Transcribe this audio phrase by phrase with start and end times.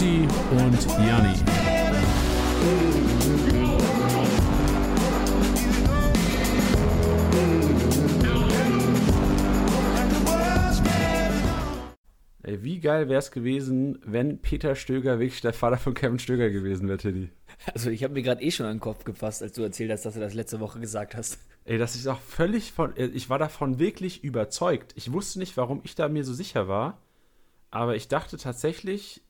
[0.00, 1.34] Titti und Janni.
[12.42, 16.48] Ey, wie geil wäre es gewesen, wenn Peter Stöger wirklich der Vater von Kevin Stöger
[16.48, 17.28] gewesen wäre, Tiddy.
[17.74, 20.06] Also ich habe mir gerade eh schon an den Kopf gefasst, als du erzählt hast,
[20.06, 21.38] dass du das letzte Woche gesagt hast.
[21.66, 22.96] Ey, das ist auch völlig von.
[22.96, 24.94] äh, Ich war davon wirklich überzeugt.
[24.96, 27.02] Ich wusste nicht, warum ich da mir so sicher war.
[27.70, 29.20] Aber ich dachte tatsächlich,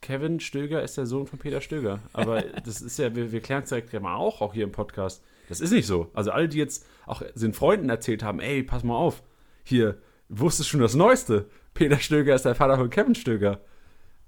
[0.00, 2.00] Kevin Stöger ist der Sohn von Peter Stöger.
[2.12, 5.22] Aber das ist ja, wir, wir klären es direkt mal auch, auch hier im Podcast.
[5.48, 6.10] Das ist nicht so.
[6.14, 9.22] Also alle, die jetzt auch den Freunden erzählt haben, ey, pass mal auf,
[9.64, 11.46] hier, wusstest schon das Neueste.
[11.74, 13.60] Peter Stöger ist der Vater von Kevin Stöger.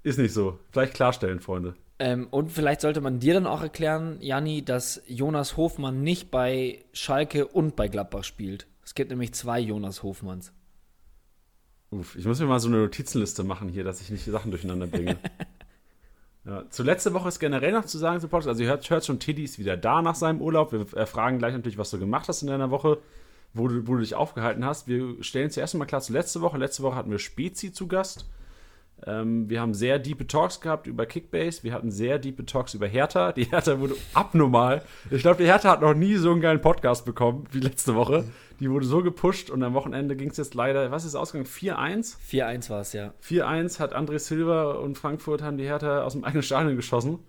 [0.03, 0.57] Ist nicht so.
[0.71, 1.75] Vielleicht klarstellen, Freunde.
[1.99, 6.83] Ähm, und vielleicht sollte man dir dann auch erklären, Janni, dass Jonas Hofmann nicht bei
[6.93, 8.65] Schalke und bei Gladbach spielt.
[8.83, 10.53] Es gibt nämlich zwei Jonas Hofmanns.
[11.91, 14.87] Uff, ich muss mir mal so eine Notizenliste machen hier, dass ich nicht Sachen durcheinander
[14.87, 15.17] bringe.
[16.45, 19.05] ja, zu letzte Woche ist generell noch zu sagen zum Podcast, also ihr hört, hört
[19.05, 20.71] schon, Tiddy ist wieder da nach seinem Urlaub.
[20.71, 22.99] Wir äh, fragen gleich natürlich, was du gemacht hast in deiner Woche,
[23.53, 24.87] wo du, wo du dich aufgehalten hast.
[24.87, 26.57] Wir stellen zuerst mal klar zu letzte Woche.
[26.57, 28.25] Letzte Woche hatten wir Spezi zu Gast.
[29.07, 31.63] Ähm, wir haben sehr diepe Talks gehabt über Kickbase.
[31.63, 33.31] Wir hatten sehr diepe Talks über Hertha.
[33.31, 34.83] Die Hertha wurde abnormal.
[35.09, 38.25] Ich glaube, die Hertha hat noch nie so einen geilen Podcast bekommen wie letzte Woche.
[38.59, 41.43] Die wurde so gepusht und am Wochenende ging es jetzt leider, was ist Ausgang?
[41.43, 42.15] 4-1?
[42.29, 43.13] 4-1 war es, ja.
[43.23, 47.19] 4-1 hat André Silva und Frankfurt haben die Hertha aus dem eigenen Stadion geschossen.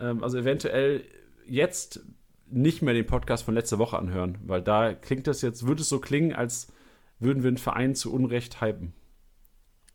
[0.00, 1.04] Ähm, also eventuell
[1.46, 2.00] jetzt
[2.50, 5.88] nicht mehr den Podcast von letzter Woche anhören, weil da klingt das jetzt, würde es
[5.88, 6.72] so klingen, als
[7.20, 8.92] würden wir einen Verein zu Unrecht hypen.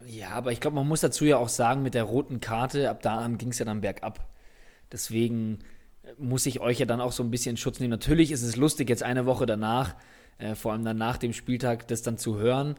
[0.05, 3.01] Ja, aber ich glaube, man muss dazu ja auch sagen, mit der roten Karte, ab
[3.01, 4.29] da an ging es ja dann bergab.
[4.91, 5.59] Deswegen
[6.03, 7.91] äh, muss ich euch ja dann auch so ein bisschen Schutz nehmen.
[7.91, 9.95] Natürlich ist es lustig, jetzt eine Woche danach,
[10.37, 12.75] äh, vor allem dann nach dem Spieltag, das dann zu hören,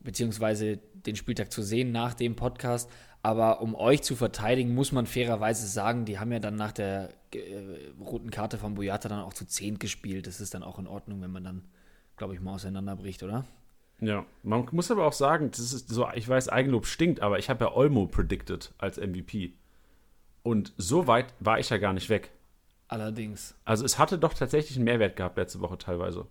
[0.00, 2.90] beziehungsweise den Spieltag zu sehen nach dem Podcast.
[3.22, 7.10] Aber um euch zu verteidigen, muss man fairerweise sagen, die haben ja dann nach der
[7.34, 10.26] äh, roten Karte von Boyata dann auch zu 10 gespielt.
[10.26, 11.64] Das ist dann auch in Ordnung, wenn man dann,
[12.16, 13.44] glaube ich, mal auseinanderbricht, oder?
[14.00, 17.48] Ja, man muss aber auch sagen, das ist so, ich weiß, Eigenlob stinkt, aber ich
[17.48, 19.52] habe ja Olmo predicted als MVP.
[20.42, 22.30] Und so weit war ich ja gar nicht weg.
[22.88, 23.54] Allerdings.
[23.64, 26.26] Also es hatte doch tatsächlich einen Mehrwert gehabt letzte Woche teilweise.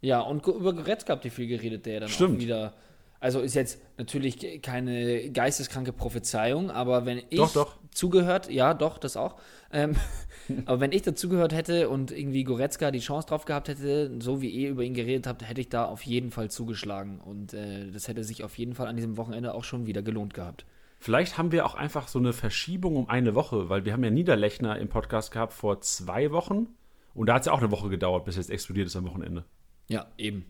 [0.00, 2.36] Ja, und über Goretzka habt ihr viel geredet, der dann Stimmt.
[2.36, 2.74] auch wieder.
[3.24, 7.76] Also ist jetzt natürlich keine geisteskranke Prophezeiung, aber wenn ich Doch, doch.
[7.90, 9.36] zugehört, ja, doch, das auch.
[9.72, 9.96] Ähm,
[10.66, 14.50] aber wenn ich dazugehört hätte und irgendwie Goretzka die Chance drauf gehabt hätte, so wie
[14.50, 17.18] ihr über ihn geredet habt, hätte ich da auf jeden Fall zugeschlagen.
[17.18, 20.34] Und äh, das hätte sich auf jeden Fall an diesem Wochenende auch schon wieder gelohnt
[20.34, 20.66] gehabt.
[21.00, 24.10] Vielleicht haben wir auch einfach so eine Verschiebung um eine Woche, weil wir haben ja
[24.10, 26.66] Niederlechner im Podcast gehabt vor zwei Wochen.
[27.14, 29.46] Und da hat es ja auch eine Woche gedauert, bis es explodiert ist am Wochenende.
[29.88, 30.44] Ja, eben.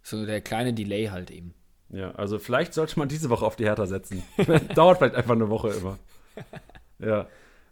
[0.00, 1.54] So der kleine Delay halt eben.
[1.90, 4.22] Ja, also vielleicht sollte man diese Woche auf die Hertha setzen.
[4.74, 5.98] Dauert vielleicht einfach eine Woche immer.
[6.98, 7.26] Ja.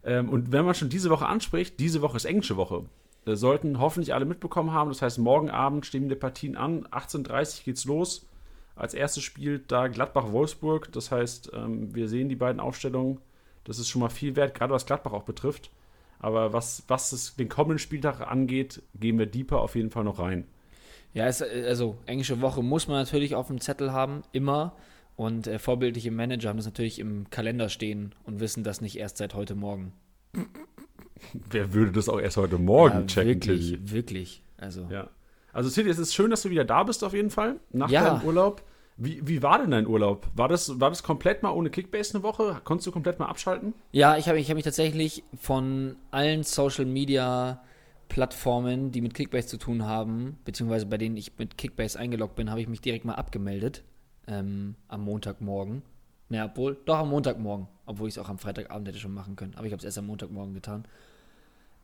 [0.04, 2.84] Ähm, und wenn man schon diese Woche anspricht, diese Woche ist englische Woche.
[3.24, 4.90] Das sollten hoffentlich alle mitbekommen haben.
[4.90, 6.86] Das heißt, morgen Abend stehen die Partien an.
[6.86, 8.26] 18.30 Uhr geht's los.
[8.76, 10.92] Als erstes spielt da Gladbach-Wolfsburg.
[10.92, 13.20] Das heißt, ähm, wir sehen die beiden Aufstellungen.
[13.64, 15.70] Das ist schon mal viel wert, gerade was Gladbach auch betrifft.
[16.20, 20.20] Aber was, was es den kommenden Spieltag angeht, gehen wir deeper auf jeden Fall noch
[20.20, 20.46] rein.
[21.16, 24.76] Ja, es, also englische Woche muss man natürlich auf dem Zettel haben, immer.
[25.16, 29.16] Und äh, vorbildliche Manager haben das natürlich im Kalender stehen und wissen das nicht erst
[29.16, 29.94] seit heute Morgen.
[31.50, 33.28] Wer würde das auch erst heute Morgen ja, checken?
[33.34, 33.90] Wirklich, Tilly?
[33.90, 34.42] wirklich.
[34.58, 35.08] Also, Ja.
[35.54, 38.04] Also, Tilly, es ist schön, dass du wieder da bist, auf jeden Fall, nach Ja.
[38.16, 38.62] deinem Urlaub.
[38.98, 40.26] Wie, wie war denn dein Urlaub?
[40.34, 42.60] War das, war das komplett mal ohne Kickbase eine Woche?
[42.64, 43.72] Konntest du komplett mal abschalten?
[43.92, 47.62] ja ich habe ich hab mich tatsächlich von allen Social Media
[48.08, 52.50] Plattformen, die mit Kickbase zu tun haben, beziehungsweise bei denen ich mit Kickbase eingeloggt bin,
[52.50, 53.84] habe ich mich direkt mal abgemeldet.
[54.28, 55.82] Ähm, am Montagmorgen.
[56.28, 57.68] Naja, obwohl, doch am Montagmorgen.
[57.84, 59.54] Obwohl ich es auch am Freitagabend hätte schon machen können.
[59.54, 60.84] Aber ich habe es erst am Montagmorgen getan.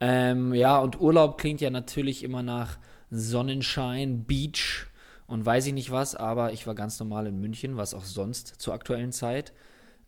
[0.00, 2.78] Ähm, ja, und Urlaub klingt ja natürlich immer nach
[3.12, 4.86] Sonnenschein, Beach
[5.28, 8.60] und weiß ich nicht was, aber ich war ganz normal in München, was auch sonst
[8.60, 9.52] zur aktuellen Zeit.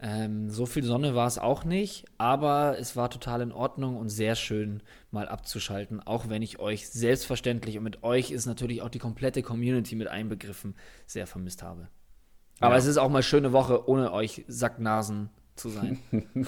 [0.00, 4.08] Ähm, so viel Sonne war es auch nicht, aber es war total in Ordnung und
[4.08, 8.88] sehr schön mal abzuschalten, auch wenn ich euch selbstverständlich und mit euch ist natürlich auch
[8.90, 10.74] die komplette Community mit einbegriffen,
[11.06, 11.88] sehr vermisst habe.
[12.60, 12.78] Aber Ja.
[12.78, 15.98] es ist auch mal schöne Woche, ohne euch Sacknasen zu sein.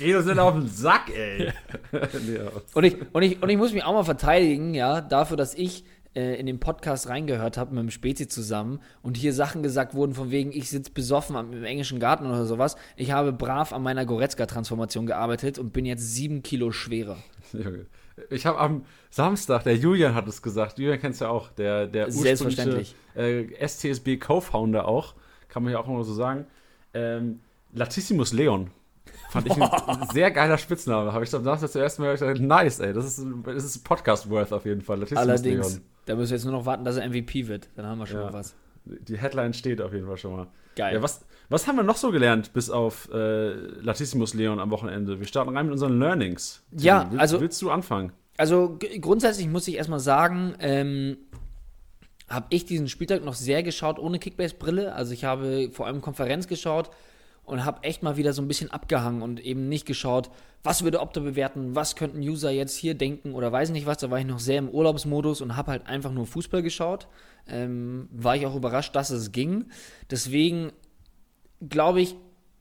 [0.00, 1.52] Uns nicht auf den Sack, ey.
[2.74, 5.84] Und ich, und, ich, und ich muss mich auch mal verteidigen, ja, dafür, dass ich
[6.14, 10.14] äh, in den Podcast reingehört habe mit dem Spezi zusammen und hier Sachen gesagt wurden
[10.14, 12.76] von wegen, ich sitze besoffen am, im englischen Garten oder sowas.
[12.96, 17.18] Ich habe brav an meiner Goretzka-Transformation gearbeitet und bin jetzt sieben Kilo schwerer.
[18.30, 21.86] Ich habe am Samstag, der Julian hat es gesagt, Julian kennst du ja auch, der,
[21.86, 22.94] der Selbstverständlich.
[23.16, 25.14] ursprüngliche äh, STSB Co-Founder auch,
[25.48, 26.46] kann man ja auch immer so sagen.
[26.92, 27.40] Ähm,
[27.72, 28.70] Latissimus Leon.
[29.32, 31.14] Fand ich ein sehr geiler Spitzname.
[31.14, 32.92] Habe ich dann das zuerst mal gedacht, nice, ey.
[32.92, 34.98] Das ist, das ist Podcast-worth auf jeden Fall.
[34.98, 37.70] Latissimus Allerdings, da müssen wir jetzt nur noch warten, dass er MVP wird.
[37.74, 38.26] Dann haben wir schon ja.
[38.26, 38.54] mal was.
[38.84, 40.48] Die Headline steht auf jeden Fall schon mal.
[40.76, 40.96] Geil.
[40.96, 45.18] Ja, was, was haben wir noch so gelernt, bis auf äh, Latissimus Leon am Wochenende?
[45.18, 46.62] Wir starten rein mit unseren Learnings.
[46.76, 47.40] Ja, Will, also.
[47.40, 48.12] Willst du anfangen?
[48.36, 51.16] Also grundsätzlich muss ich erstmal sagen, ähm,
[52.28, 54.94] habe ich diesen Spieltag noch sehr geschaut ohne Kickbase-Brille.
[54.94, 56.90] Also ich habe vor allem Konferenz geschaut
[57.44, 60.30] und habe echt mal wieder so ein bisschen abgehangen und eben nicht geschaut,
[60.62, 63.98] was würde Opta bewerten, was könnten User jetzt hier denken oder weiß nicht was.
[63.98, 67.08] Da war ich noch sehr im Urlaubsmodus und habe halt einfach nur Fußball geschaut.
[67.48, 69.66] Ähm, war ich auch überrascht, dass es ging.
[70.10, 70.70] Deswegen
[71.68, 72.14] glaube ich,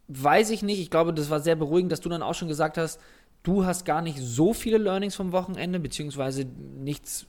[0.07, 0.79] weiß ich nicht.
[0.79, 2.99] Ich glaube, das war sehr beruhigend, dass du dann auch schon gesagt hast,
[3.43, 7.27] du hast gar nicht so viele Learnings vom Wochenende, beziehungsweise nichts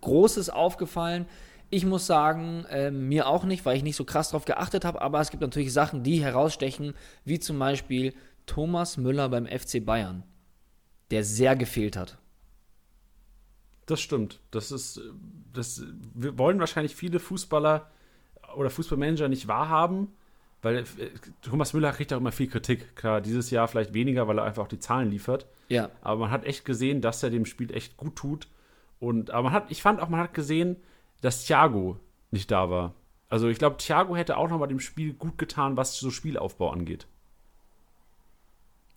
[0.00, 1.26] Großes aufgefallen.
[1.70, 5.00] Ich muss sagen, äh, mir auch nicht, weil ich nicht so krass drauf geachtet habe,
[5.00, 6.94] aber es gibt natürlich Sachen, die herausstechen,
[7.24, 8.12] wie zum Beispiel
[8.46, 10.24] Thomas Müller beim FC Bayern,
[11.12, 12.18] der sehr gefehlt hat.
[13.86, 14.40] Das stimmt.
[14.50, 15.00] Das ist,
[15.52, 15.84] das
[16.14, 17.90] wir wollen wahrscheinlich viele Fußballer
[18.56, 20.08] oder Fußballmanager nicht wahrhaben,
[20.62, 20.84] weil äh,
[21.42, 22.94] Thomas Müller kriegt auch immer viel Kritik.
[22.96, 25.46] Klar, dieses Jahr vielleicht weniger, weil er einfach auch die Zahlen liefert.
[25.68, 25.90] Ja.
[26.02, 28.48] Aber man hat echt gesehen, dass er dem Spiel echt gut tut.
[28.98, 30.76] Und aber man hat, ich fand auch, man hat gesehen,
[31.20, 31.98] dass Thiago
[32.30, 32.94] nicht da war.
[33.28, 36.70] Also ich glaube, Thiago hätte auch noch mal dem Spiel gut getan, was so Spielaufbau
[36.70, 37.06] angeht.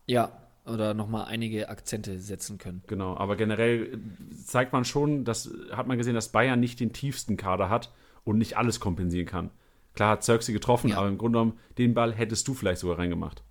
[0.05, 0.31] Ja,
[0.65, 2.83] oder noch mal einige Akzente setzen können.
[2.87, 3.99] Genau, aber generell
[4.45, 7.91] zeigt man schon, dass hat man gesehen, dass Bayern nicht den tiefsten Kader hat
[8.23, 9.51] und nicht alles kompensieren kann.
[9.93, 10.97] Klar hat Zirksi getroffen, ja.
[10.97, 13.43] aber im Grunde genommen den Ball hättest du vielleicht sogar reingemacht.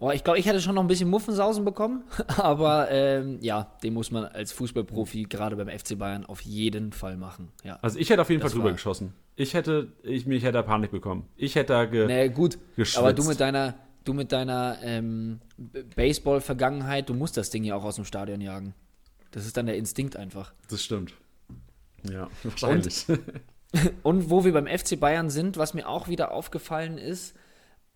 [0.00, 2.04] Oh, ich glaube, ich hätte schon noch ein bisschen Muffensausen bekommen,
[2.36, 7.16] aber ähm, ja, den muss man als Fußballprofi gerade beim FC Bayern auf jeden Fall
[7.16, 7.50] machen.
[7.64, 7.80] Ja.
[7.82, 9.12] Also ich hätte auf jeden das Fall drüber geschossen.
[9.34, 11.26] Ich hätte, ich mich hätte Panik bekommen.
[11.36, 12.98] Ich hätte da ge nee, gut, geschwitzt.
[12.98, 13.74] aber du mit deiner,
[14.04, 15.40] du mit deiner ähm,
[15.96, 18.74] Baseball-Vergangenheit, du musst das Ding ja auch aus dem Stadion jagen.
[19.32, 20.54] Das ist dann der Instinkt einfach.
[20.70, 21.12] Das stimmt.
[22.08, 23.08] Ja, wahrscheinlich.
[23.08, 23.20] Und,
[24.04, 27.34] und wo wir beim FC Bayern sind, was mir auch wieder aufgefallen ist,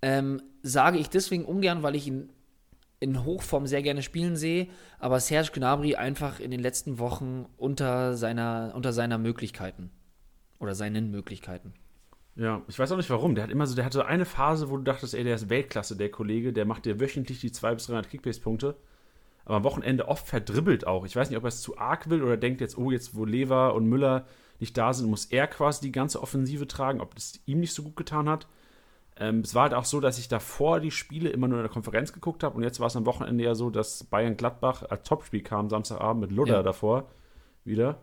[0.03, 2.31] ähm, sage ich deswegen ungern, weil ich ihn
[3.01, 4.69] in Hochform sehr gerne spielen sehe,
[5.01, 9.91] aber Serge Gnabry einfach in den letzten Wochen unter seiner, unter seiner Möglichkeiten
[10.61, 11.75] oder seinen Möglichkeiten.
[12.37, 13.35] Ja, ich weiß auch nicht warum.
[13.35, 15.97] Der hat immer so, der hatte eine Phase, wo du dachtest, ey, der ist Weltklasse,
[15.97, 18.77] der Kollege, der macht dir wöchentlich die 200 bis 300 Kickbase-Punkte.
[19.45, 21.05] Aber am Wochenende oft verdribbelt auch.
[21.05, 23.25] Ich weiß nicht, ob er es zu arg will oder denkt jetzt, oh, jetzt wo
[23.25, 24.27] Lever und Müller
[24.61, 27.83] nicht da sind, muss er quasi die ganze Offensive tragen, ob das ihm nicht so
[27.83, 28.47] gut getan hat.
[29.17, 31.73] Ähm, es war halt auch so, dass ich davor die Spiele immer nur in der
[31.73, 35.07] Konferenz geguckt habe und jetzt war es am Wochenende ja so, dass Bayern Gladbach als
[35.07, 36.63] Topspiel kam, Samstagabend mit Ludder ja.
[36.63, 37.11] davor
[37.65, 38.01] wieder.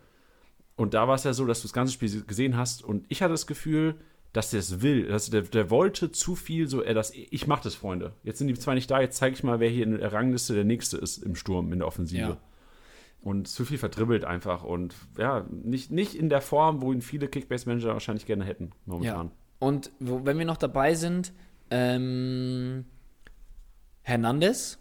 [0.75, 3.21] Und da war es ja so, dass du das ganze Spiel gesehen hast und ich
[3.21, 3.95] hatte das Gefühl,
[4.33, 5.07] dass der es will.
[5.07, 8.13] Dass der, der wollte zu viel, so, er das, ich mach das, Freunde.
[8.23, 10.53] Jetzt sind die zwei nicht da, jetzt zeige ich mal, wer hier in der Rangliste
[10.53, 12.21] der Nächste ist im Sturm, in der Offensive.
[12.21, 12.37] Ja.
[13.21, 17.27] Und zu viel verdribbelt einfach und ja, nicht, nicht in der Form, wo ihn viele
[17.27, 19.27] Kickbase-Manager wahrscheinlich gerne hätten, momentan.
[19.27, 19.31] Ja.
[19.59, 21.33] Und wo, wenn wir noch dabei sind,
[21.69, 22.85] ähm,
[24.01, 24.79] Hernandez.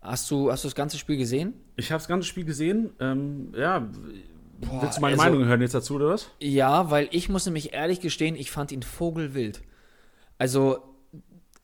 [0.00, 1.54] Hast du, hast du das ganze Spiel gesehen?
[1.76, 2.92] Ich habe das ganze Spiel gesehen.
[3.00, 3.80] Ähm, ja,
[4.60, 6.30] Boah, willst du meine also, Meinung hören jetzt dazu, oder was?
[6.38, 9.62] Ja, weil ich muss nämlich ehrlich gestehen, ich fand ihn vogelwild.
[10.38, 10.78] Also,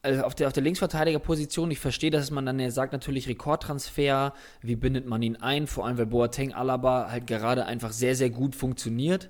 [0.03, 4.35] also auf der, auf der Linksverteidigerposition, ich verstehe, dass man dann ja sagt, natürlich Rekordtransfer,
[4.61, 8.31] wie bindet man ihn ein, vor allem weil Boateng Alaba halt gerade einfach sehr, sehr
[8.31, 9.29] gut funktioniert.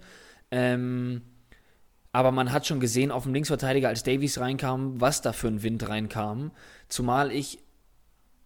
[0.50, 1.22] Ähm,
[2.16, 5.62] aber man hat schon gesehen auf dem Linksverteidiger, als Davies reinkam, was da für ein
[5.62, 6.50] Wind reinkam.
[6.88, 7.58] Zumal ich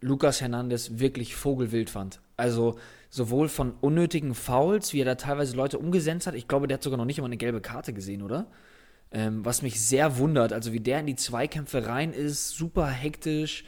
[0.00, 2.20] Lukas Hernandez wirklich vogelwild fand.
[2.36, 6.34] Also sowohl von unnötigen Fouls, wie er da teilweise Leute umgesetzt hat.
[6.34, 8.48] Ich glaube, der hat sogar noch nicht immer eine gelbe Karte gesehen, oder?
[9.12, 10.52] Ähm, was mich sehr wundert.
[10.52, 13.62] Also wie der in die Zweikämpfe rein ist, super hektisch.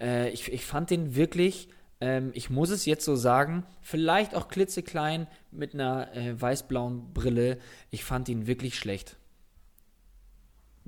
[0.00, 1.68] Äh, ich, ich fand den wirklich,
[2.00, 7.58] ähm, ich muss es jetzt so sagen, vielleicht auch klitzeklein mit einer äh, weiß-blauen Brille.
[7.90, 9.16] Ich fand ihn wirklich schlecht.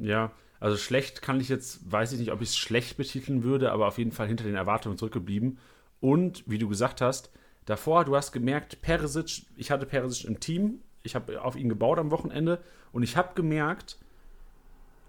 [0.01, 3.73] Ja, also schlecht kann ich jetzt, weiß ich nicht, ob ich es schlecht betiteln würde,
[3.73, 5.59] aber auf jeden Fall hinter den Erwartungen zurückgeblieben.
[6.01, 7.31] Und wie du gesagt hast,
[7.67, 11.99] davor, du hast gemerkt, Peresic, ich hatte Peresic im Team, ich habe auf ihn gebaut
[11.99, 12.61] am Wochenende
[12.93, 13.99] und ich habe gemerkt,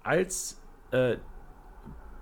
[0.03, 1.17] als äh,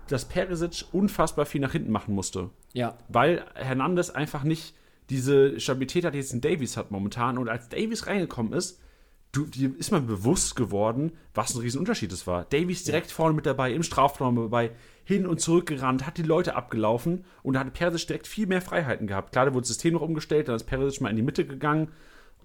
[0.07, 2.49] dass Peresic unfassbar viel nach hinten machen musste.
[2.73, 2.97] Ja.
[3.07, 4.73] Weil Hernandez einfach nicht
[5.09, 7.37] diese Stabilität hat, die jetzt in Davies hat momentan.
[7.37, 8.81] Und als Davies reingekommen ist,
[9.31, 12.45] du, dir ist man bewusst geworden, was ein Riesenunterschied es war.
[12.45, 14.71] Davies direkt vorne mit dabei, im Strafraum dabei,
[15.03, 18.61] hin und zurück gerannt, hat die Leute abgelaufen und da hat Perisic direkt viel mehr
[18.61, 19.31] Freiheiten gehabt.
[19.31, 21.89] Klar, da wurde das System noch umgestellt, dann ist Perisic mal in die Mitte gegangen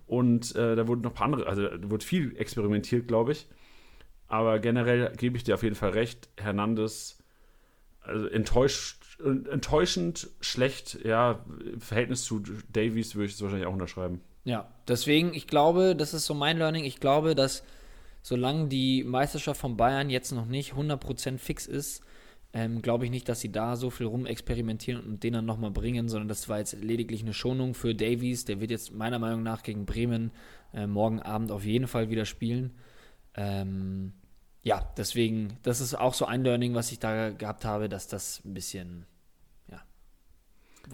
[0.07, 3.49] und äh, da wurden noch ein paar andere, also da wurde viel experimentiert, glaube ich.
[4.27, 6.29] aber generell gebe ich dir auf jeden Fall recht.
[6.37, 7.23] Hernandez,
[8.01, 14.21] also enttäuscht, enttäuschend schlecht, ja, im Verhältnis zu Davies würde ich es wahrscheinlich auch unterschreiben.
[14.45, 16.85] Ja, deswegen, ich glaube, das ist so mein Learning.
[16.85, 17.65] Ich glaube, dass
[18.23, 22.03] solange die Meisterschaft von Bayern jetzt noch nicht 100% fix ist,
[22.55, 26.09] ähm, glaube ich nicht, dass sie da so viel rumexperimentieren und den dann nochmal bringen,
[26.09, 28.45] sondern das war jetzt lediglich eine Schonung für Davies.
[28.45, 30.31] Der wird jetzt meiner Meinung nach gegen Bremen
[30.73, 32.73] äh, morgen Abend auf jeden Fall wieder spielen.
[33.35, 34.13] Ähm,
[34.63, 38.41] ja, deswegen, das ist auch so ein Learning, was ich da gehabt habe, dass das
[38.45, 39.05] ein bisschen,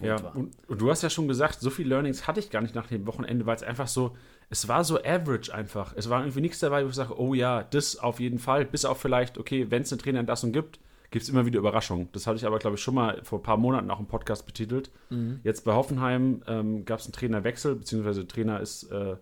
[0.01, 2.75] ja und, und, du hast ja schon gesagt, so viele Learnings hatte ich gar nicht
[2.75, 4.15] nach dem Wochenende, weil es einfach so,
[4.49, 5.93] es war so average einfach.
[5.95, 8.85] Es war irgendwie nichts dabei, wo ich sage, oh ja, das auf jeden Fall, bis
[8.85, 10.79] auf vielleicht, okay, wenn es eine Trainerentlassung gibt,
[11.11, 12.09] gibt es immer wieder Überraschungen.
[12.13, 14.45] Das hatte ich aber, glaube ich, schon mal vor ein paar Monaten auch im Podcast
[14.45, 14.91] betitelt.
[15.09, 15.41] Mhm.
[15.43, 19.17] Jetzt bei Hoffenheim ähm, gab es einen Trainerwechsel, beziehungsweise der Trainer ist äh, äh,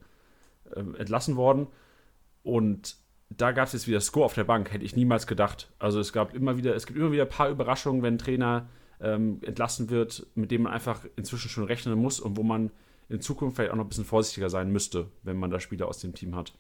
[0.98, 1.68] entlassen worden.
[2.44, 2.96] Und
[3.30, 5.72] da gab es jetzt wieder Score auf der Bank, hätte ich niemals gedacht.
[5.80, 8.70] Also es gab immer wieder, es gibt immer wieder ein paar Überraschungen, wenn ein Trainer
[9.02, 12.72] ähm, entlassen wird, mit dem man einfach inzwischen schon rechnen muss und wo man
[13.08, 16.00] in Zukunft vielleicht auch noch ein bisschen vorsichtiger sein müsste, wenn man da Spieler aus
[16.00, 16.54] dem Team hat.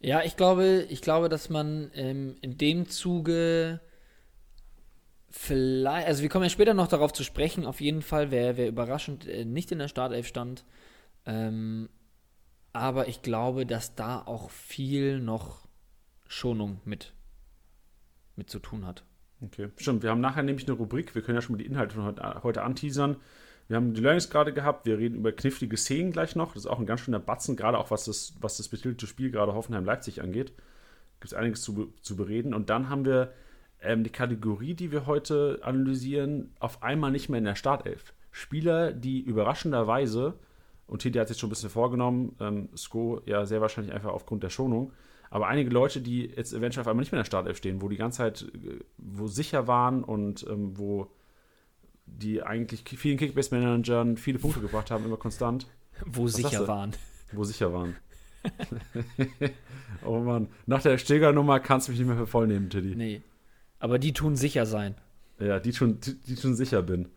[0.00, 3.80] Ja, ich glaube, ich glaube, dass man ähm, in dem Zuge
[5.30, 8.68] vielleicht, also wir kommen ja später noch darauf zu sprechen, auf jeden Fall, wer, wer
[8.68, 10.64] überraschend äh, nicht in der Startelf stand.
[11.24, 11.88] Ähm,
[12.72, 15.68] aber ich glaube, dass da auch viel noch
[16.26, 17.12] Schonung mit,
[18.34, 19.04] mit zu tun hat.
[19.44, 20.02] Okay, stimmt.
[20.02, 22.42] Wir haben nachher nämlich eine Rubrik, wir können ja schon mal die Inhalte von heute,
[22.42, 23.16] heute anteasern.
[23.68, 26.54] Wir haben die Learnings gerade gehabt, wir reden über knifflige Szenen gleich noch.
[26.54, 29.30] Das ist auch ein ganz schöner Batzen, gerade auch was das, was das betitelte Spiel
[29.30, 30.52] gerade Hoffenheim-Leipzig angeht.
[31.20, 32.54] Gibt es einiges zu, zu bereden.
[32.54, 33.32] Und dann haben wir
[33.80, 38.12] ähm, die Kategorie, die wir heute analysieren, auf einmal nicht mehr in der Startelf.
[38.30, 40.34] Spieler, die überraschenderweise,
[40.86, 44.10] und Titi hat es jetzt schon ein bisschen vorgenommen, ähm, Sko ja sehr wahrscheinlich einfach
[44.10, 44.92] aufgrund der Schonung,
[45.32, 47.88] aber einige Leute, die jetzt eventuell auf einmal nicht mehr in der Startelf stehen, wo
[47.88, 51.10] die ganze Zeit, äh, wo sicher waren und ähm, wo
[52.04, 55.66] die eigentlich vielen Kickbase-Managern viele Punkte gebracht haben, immer konstant.
[56.04, 56.92] Wo Was sicher waren.
[57.32, 57.96] Wo sicher waren.
[60.04, 62.94] oh Mann, nach der Steger-Nummer kannst du mich nicht mehr für voll nehmen, Tiddy.
[62.96, 63.22] Nee.
[63.78, 64.96] Aber die tun sicher sein.
[65.38, 67.08] Ja, die tun, die, die tun sicher bin.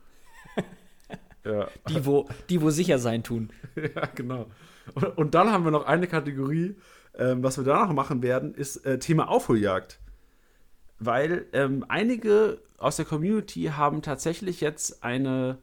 [1.44, 1.68] ja.
[1.90, 3.50] Die, wo, die, wo sicher sein tun.
[3.76, 4.46] ja, genau.
[4.94, 6.76] Und, und, dann haben wir noch eine Kategorie,
[7.18, 10.00] ähm, was wir danach machen werden, ist äh, Thema Aufholjagd.
[11.00, 15.58] Weil ähm, einige aus der Community haben tatsächlich jetzt eine,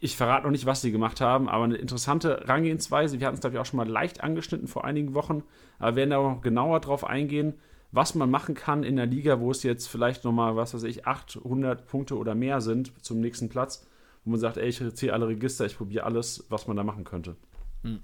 [0.00, 3.20] ich verrate noch nicht, was sie gemacht haben, aber eine interessante Herangehensweise.
[3.20, 5.42] Wir hatten es, glaube ich, auch schon mal leicht angeschnitten vor einigen Wochen,
[5.78, 7.54] aber werden da auch noch genauer drauf eingehen
[7.90, 11.06] was man machen kann in der Liga, wo es jetzt vielleicht nochmal, was weiß ich,
[11.06, 13.86] 800 Punkte oder mehr sind zum nächsten Platz,
[14.24, 17.04] wo man sagt, ey, ich ziehe alle Register, ich probiere alles, was man da machen
[17.04, 17.36] könnte.
[17.82, 18.00] Hm.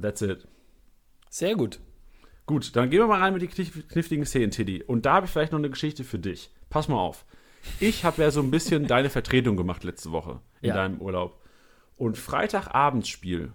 [0.00, 0.46] That's it.
[1.34, 1.80] Sehr gut.
[2.46, 4.84] Gut, dann gehen wir mal rein mit den kniffligen Szenen, Tiddy.
[4.84, 6.52] Und da habe ich vielleicht noch eine Geschichte für dich.
[6.70, 7.24] Pass mal auf.
[7.80, 10.76] Ich habe ja so ein bisschen deine Vertretung gemacht letzte Woche in ja.
[10.76, 11.42] deinem Urlaub.
[11.96, 13.52] Und Freitagabendspiel.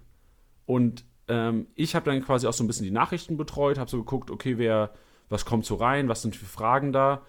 [0.66, 3.96] Und ähm, ich habe dann quasi auch so ein bisschen die Nachrichten betreut, habe so
[3.96, 4.92] geguckt, okay, wer,
[5.30, 7.22] was kommt so rein, was sind für Fragen da.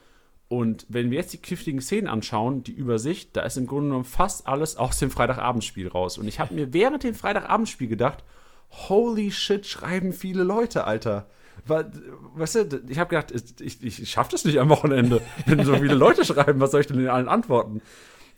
[0.49, 4.03] Und wenn wir jetzt die kniffligen Szenen anschauen, die Übersicht, da ist im Grunde genommen
[4.03, 6.17] fast alles aus dem Freitagabendspiel raus.
[6.17, 8.25] Und ich habe mir während dem Freitagabendspiel gedacht,
[8.71, 11.27] holy shit, schreiben viele Leute, Alter.
[11.65, 15.93] Weißt du, ich habe gedacht, ich, ich schaffe das nicht am Wochenende, wenn so viele
[15.93, 17.81] Leute schreiben, was soll ich denn in allen antworten?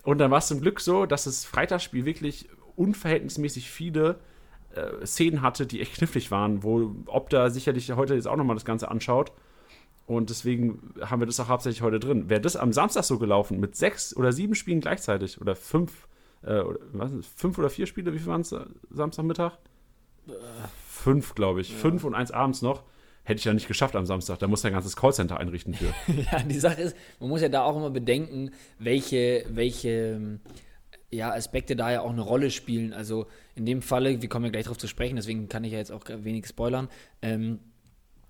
[0.04, 4.20] Und dann war es zum Glück so, dass das Freitagsspiel wirklich unverhältnismäßig viele
[4.76, 8.66] äh, Szenen hatte, die echt knifflig waren, wo Opta sicherlich heute jetzt auch nochmal das
[8.66, 9.32] Ganze anschaut.
[10.06, 12.30] Und deswegen haben wir das auch hauptsächlich heute drin.
[12.30, 16.08] Wäre das am Samstag so gelaufen, mit sechs oder sieben Spielen gleichzeitig oder fünf,
[16.42, 19.58] äh, oder, was, fünf oder vier Spiele, wie viel waren es äh, Samstagmittag?
[20.88, 21.70] Fünf, glaube ich.
[21.70, 21.76] Ja.
[21.78, 22.84] Fünf und eins abends noch.
[23.26, 24.40] Hätte ich ja nicht geschafft am Samstag.
[24.40, 25.94] Da muss er ein ganzes Callcenter einrichten für.
[26.32, 30.40] ja, die Sache ist, man muss ja da auch immer bedenken, welche, welche
[31.10, 32.94] ja, Aspekte da ja auch eine Rolle spielen.
[32.94, 35.78] Also in dem Falle, wir kommen ja gleich darauf zu sprechen, deswegen kann ich ja
[35.78, 36.90] jetzt auch wenig spoilern,
[37.22, 37.60] ähm,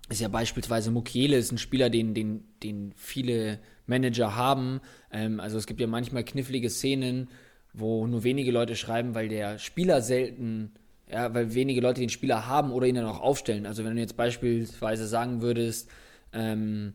[0.08, 4.80] ist ja beispielsweise Mukiele, ist ein Spieler, den, den, den viele Manager haben.
[5.10, 7.28] Ähm, also es gibt ja manchmal knifflige Szenen,
[7.72, 10.74] wo nur wenige Leute schreiben, weil der Spieler selten,
[11.14, 13.66] ja, weil wenige Leute den Spieler haben oder ihn dann auch aufstellen.
[13.66, 15.88] Also wenn du jetzt beispielsweise sagen würdest,
[16.32, 16.94] ähm,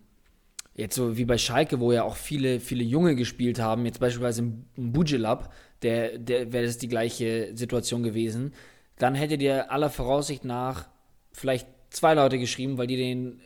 [0.75, 4.41] jetzt so wie bei Schalke, wo ja auch viele, viele Junge gespielt haben, jetzt beispielsweise
[4.75, 8.53] im Bujelab, der, der wäre das die gleiche Situation gewesen.
[8.97, 10.89] Dann hättet ihr aller Voraussicht nach
[11.31, 13.39] vielleicht zwei Leute geschrieben, weil die den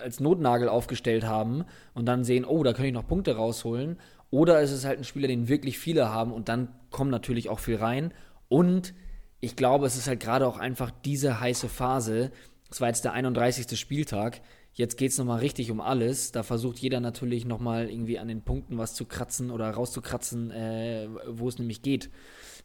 [0.00, 3.98] als Notnagel aufgestellt haben und dann sehen, oh, da kann ich noch Punkte rausholen.
[4.30, 7.58] Oder ist es halt ein Spieler, den wirklich viele haben und dann kommt natürlich auch
[7.58, 8.14] viel rein.
[8.48, 8.94] Und
[9.40, 12.30] ich glaube, es ist halt gerade auch einfach diese heiße Phase.
[12.70, 13.78] Es war jetzt der 31.
[13.78, 14.40] Spieltag.
[14.72, 16.30] Jetzt geht es nochmal richtig um alles.
[16.32, 21.08] Da versucht jeder natürlich nochmal irgendwie an den Punkten was zu kratzen oder rauszukratzen, äh,
[21.26, 22.10] wo es nämlich geht.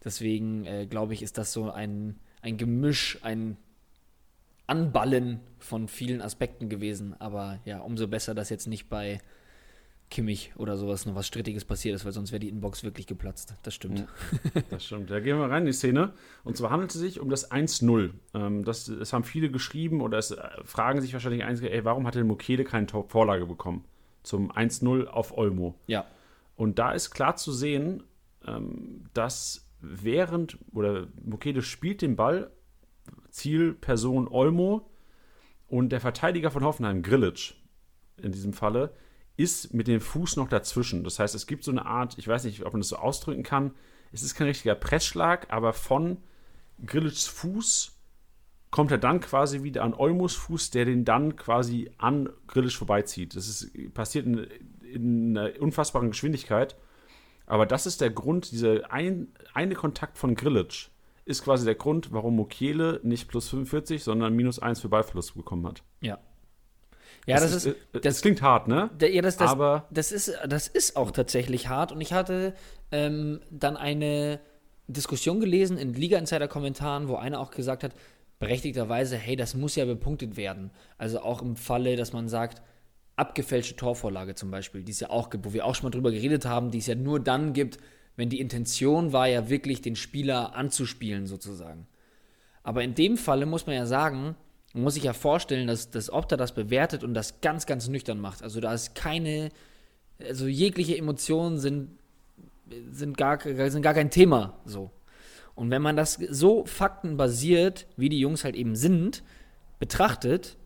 [0.04, 3.58] Deswegen äh, glaube ich, ist das so ein, ein Gemisch, ein
[4.68, 7.16] Anballen von vielen Aspekten gewesen.
[7.20, 9.20] Aber ja, umso besser, dass jetzt nicht bei
[10.10, 13.56] Kimmich oder sowas noch was Strittiges passiert ist, weil sonst wäre die Inbox wirklich geplatzt.
[13.64, 14.00] Das stimmt.
[14.00, 15.10] Ja, das stimmt.
[15.10, 16.14] Da gehen wir rein in die Szene.
[16.44, 18.12] Und zwar handelt es sich um das 1-0.
[18.34, 22.06] Ähm, das, das haben viele geschrieben oder es äh, fragen sich wahrscheinlich einige, ey, warum
[22.06, 23.84] hat denn Mokede keine Vorlage bekommen?
[24.24, 25.76] Zum 1-0 auf Olmo.
[25.88, 26.06] Ja.
[26.56, 28.04] Und da ist klar zu sehen,
[28.48, 32.52] ähm, dass während, oder Mokede spielt den Ball,
[33.30, 34.90] Zielperson Olmo
[35.68, 37.56] und der Verteidiger von Hoffenheim, Grillitsch
[38.22, 38.94] in diesem Falle,
[39.38, 41.04] ist mit dem Fuß noch dazwischen.
[41.04, 43.44] Das heißt, es gibt so eine Art, ich weiß nicht, ob man das so ausdrücken
[43.44, 43.72] kann,
[44.12, 46.18] es ist kein richtiger Pressschlag, aber von
[46.86, 47.92] Grillitschs Fuß
[48.72, 53.36] kommt er dann quasi wieder an Olmos Fuß, der den dann quasi an Grillitsch vorbeizieht.
[53.36, 54.48] Das ist, passiert in,
[54.82, 56.76] in einer unfassbaren Geschwindigkeit.
[57.46, 60.90] Aber das ist der Grund, dieser ein, eine Kontakt von Grillitsch
[61.26, 65.66] ist quasi der Grund, warum Mokele nicht plus 45, sondern minus 1 für Ballverlust bekommen
[65.66, 65.84] hat.
[66.02, 66.20] Ja,
[67.26, 68.90] ja, das, das ist, das, das, klingt hart, ne?
[69.02, 71.92] ja, das, das, Aber das ist, das ist auch tatsächlich hart.
[71.92, 72.54] Und ich hatte
[72.92, 74.40] ähm, dann eine
[74.88, 77.94] Diskussion gelesen in Liga-Insider-Kommentaren, wo einer auch gesagt hat,
[78.40, 80.72] berechtigterweise, hey, das muss ja bepunktet werden.
[80.98, 82.62] Also auch im Falle, dass man sagt,
[83.16, 86.12] abgefälschte Torvorlage zum Beispiel, die es ja auch gibt, wo wir auch schon mal drüber
[86.12, 87.80] geredet haben, die es ja nur dann gibt,
[88.18, 91.88] wenn die Intention war, ja wirklich den Spieler anzuspielen, sozusagen.
[92.64, 94.36] Aber in dem Falle muss man ja sagen,
[94.76, 98.20] man muss sich ja vorstellen, dass, dass Opta das bewertet und das ganz, ganz nüchtern
[98.20, 98.44] macht.
[98.44, 99.50] Also da ist keine,
[100.20, 101.92] also jegliche Emotionen sind,
[102.92, 104.92] sind, gar, sind gar kein Thema so.
[105.56, 109.24] Und wenn man das so faktenbasiert, wie die Jungs halt eben sind,
[109.80, 110.58] betrachtet,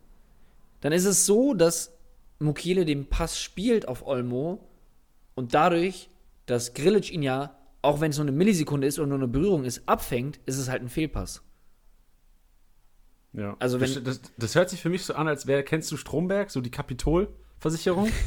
[0.80, 1.96] dann ist es so, dass
[2.40, 4.66] Mukiele den Pass spielt auf Olmo
[5.36, 6.10] und dadurch,
[6.46, 9.62] dass Grilic ihn ja, auch wenn es nur eine Millisekunde ist oder nur eine Berührung
[9.62, 11.42] ist, abfängt, ist es halt ein Fehlpass.
[13.32, 13.56] Ja.
[13.58, 15.96] Also wenn, das, das, das, hört sich für mich so an, als wäre, kennst du
[15.96, 18.10] Stromberg, so die Kapitolversicherung?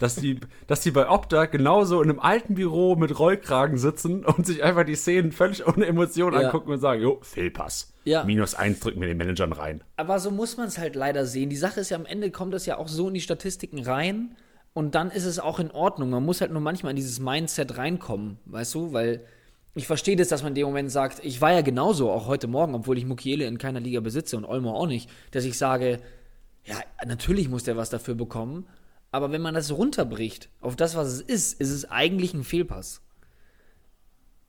[0.00, 4.46] dass, die, dass die bei Opta genauso in einem alten Büro mit Rollkragen sitzen und
[4.46, 6.46] sich einfach die Szenen völlig ohne Emotionen ja.
[6.46, 7.92] angucken und sagen, jo, Fehlpass.
[8.04, 8.24] Ja.
[8.24, 9.82] Minus eins drücken wir den Managern rein.
[9.96, 11.50] Aber so muss man es halt leider sehen.
[11.50, 14.36] Die Sache ist ja, am Ende kommt das ja auch so in die Statistiken rein
[14.72, 16.10] und dann ist es auch in Ordnung.
[16.10, 19.24] Man muss halt nur manchmal in dieses Mindset reinkommen, weißt du, weil
[19.74, 22.46] ich verstehe das, dass man in dem Moment sagt, ich war ja genauso, auch heute
[22.46, 26.00] Morgen, obwohl ich Mukiele in keiner Liga besitze und Olmo auch nicht, dass ich sage,
[26.64, 26.76] ja,
[27.06, 28.66] natürlich muss der was dafür bekommen,
[29.10, 33.02] aber wenn man das runterbricht auf das, was es ist, ist es eigentlich ein Fehlpass.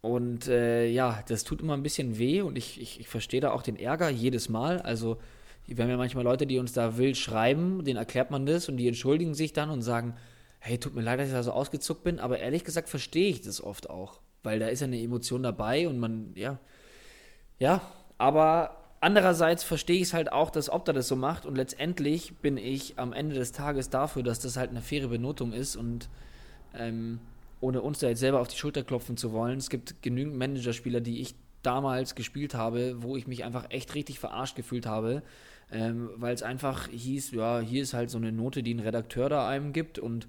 [0.01, 3.51] Und äh, ja, das tut immer ein bisschen weh und ich, ich, ich verstehe da
[3.51, 4.82] auch den Ärger jedes Mal.
[4.82, 5.17] Also,
[5.65, 8.77] wir haben ja manchmal Leute, die uns da wild schreiben, denen erklärt man das und
[8.77, 10.15] die entschuldigen sich dann und sagen,
[10.60, 13.41] hey, tut mir leid, dass ich da so ausgezuckt bin, aber ehrlich gesagt verstehe ich
[13.41, 16.60] das oft auch weil da ist ja eine Emotion dabei und man, ja,
[17.60, 17.82] ja,
[18.17, 22.58] aber andererseits verstehe ich es halt auch, dass Opta das so macht und letztendlich bin
[22.58, 26.10] ich am Ende des Tages dafür, dass das halt eine faire Benotung ist und
[26.73, 27.19] ähm,
[27.62, 31.02] ohne uns da jetzt selber auf die Schulter klopfen zu wollen, es gibt genügend Managerspieler,
[31.02, 35.23] die ich damals gespielt habe, wo ich mich einfach echt richtig verarscht gefühlt habe,
[35.71, 39.30] ähm, weil es einfach hieß, ja, hier ist halt so eine Note, die ein Redakteur
[39.30, 40.28] da einem gibt und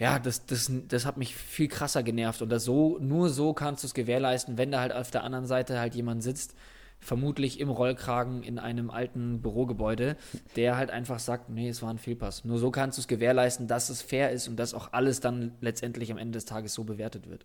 [0.00, 2.40] ja, das, das, das hat mich viel krasser genervt.
[2.40, 5.44] Und das so, nur so kannst du es gewährleisten, wenn da halt auf der anderen
[5.44, 6.54] Seite halt jemand sitzt,
[7.00, 10.16] vermutlich im Rollkragen in einem alten Bürogebäude,
[10.56, 12.46] der halt einfach sagt, nee, es war ein Fehlpass.
[12.46, 15.52] Nur so kannst du es gewährleisten, dass es fair ist und dass auch alles dann
[15.60, 17.44] letztendlich am Ende des Tages so bewertet wird.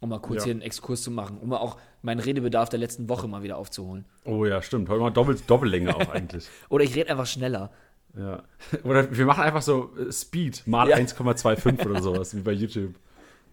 [0.00, 0.44] Um mal kurz ja.
[0.44, 3.58] hier einen Exkurs zu machen, um mal auch meinen Redebedarf der letzten Woche mal wieder
[3.58, 4.06] aufzuholen.
[4.24, 4.88] Oh ja, stimmt.
[4.88, 6.48] Heute mal Doppel Doppellänge auch eigentlich.
[6.70, 7.70] Oder ich rede einfach schneller.
[8.16, 8.44] Ja.
[8.84, 10.96] Oder wir machen einfach so äh, Speed mal ja.
[10.96, 12.94] 1,25 oder sowas, wie bei YouTube.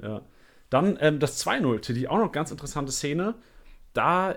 [0.01, 0.21] Ja.
[0.69, 3.35] Dann ähm, das 2-0, Tiddy, auch noch ganz interessante Szene.
[3.93, 4.35] Da,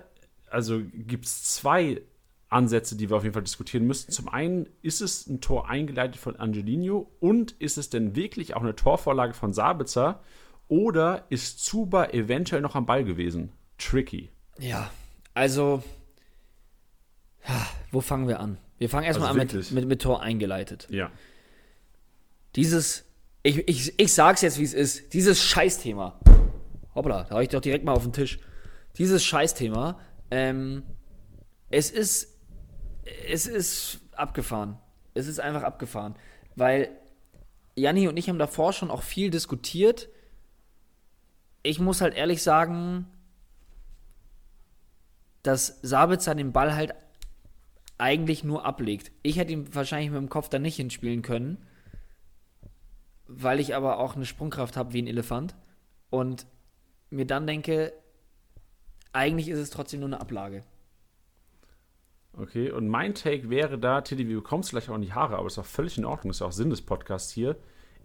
[0.50, 2.02] also gibt es zwei
[2.48, 4.12] Ansätze, die wir auf jeden Fall diskutieren müssten.
[4.12, 8.62] Zum einen, ist es ein Tor eingeleitet von Angelino und ist es denn wirklich auch
[8.62, 10.20] eine Torvorlage von Sabitzer
[10.68, 13.52] oder ist Zuba eventuell noch am Ball gewesen?
[13.78, 14.30] Tricky.
[14.58, 14.90] Ja,
[15.34, 15.82] also,
[17.90, 18.58] wo fangen wir an?
[18.78, 20.86] Wir fangen erstmal also an mit, mit, mit, Tor eingeleitet.
[20.90, 21.10] Ja.
[22.54, 23.04] Dieses,
[23.42, 26.20] ich, ich, ich sag's jetzt, wie es ist, dieses Scheißthema.
[26.94, 28.38] Hoppla, da hau ich doch direkt mal auf den Tisch.
[28.98, 29.98] Dieses Scheißthema,
[30.30, 30.82] ähm,
[31.70, 32.38] es ist,
[33.28, 34.78] es ist abgefahren.
[35.14, 36.14] Es ist einfach abgefahren.
[36.54, 36.90] Weil
[37.74, 40.08] Janni und ich haben davor schon auch viel diskutiert.
[41.62, 43.06] Ich muss halt ehrlich sagen,
[45.42, 46.94] dass Sabitzer den Ball halt
[47.98, 49.12] eigentlich nur ablegt.
[49.22, 51.58] Ich hätte ihn wahrscheinlich mit dem Kopf da nicht hinspielen können,
[53.26, 55.54] weil ich aber auch eine Sprungkraft habe wie ein Elefant
[56.10, 56.46] und
[57.10, 57.92] mir dann denke,
[59.12, 60.62] eigentlich ist es trotzdem nur eine Ablage.
[62.34, 65.46] Okay, und mein Take wäre da, Tilly, wir bekommst vielleicht auch in die Haare, aber
[65.46, 67.56] ist auch völlig in Ordnung, ist auch Sinn des Podcasts hier.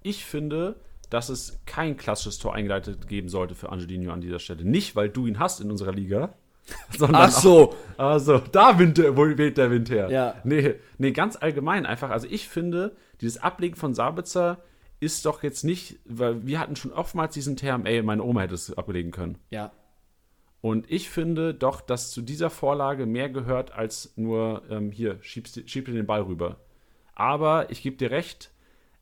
[0.04, 4.63] Ich finde, dass es kein klassisches Tor eingeleitet geben sollte für Angelino an dieser Stelle.
[4.63, 6.34] Nicht, weil du ihn hast in unserer Liga,
[6.97, 7.74] sondern Ach so.
[7.97, 10.10] Auch, also, da weht der, weht der Wind her.
[10.10, 10.36] Ja.
[10.43, 12.10] Nee, nee, ganz allgemein einfach.
[12.10, 14.60] Also ich finde, dieses Ablegen von Sabitzer
[15.00, 18.56] ist doch jetzt nicht, weil wir hatten schon oftmals diesen Term, ey, meine Oma hätte
[18.56, 19.38] es ablegen können.
[19.50, 19.71] Ja.
[20.62, 25.67] Und ich finde doch, dass zu dieser Vorlage mehr gehört als nur ähm, hier, schiebst,
[25.69, 26.58] schieb dir den Ball rüber.
[27.15, 28.52] Aber ich gebe dir recht,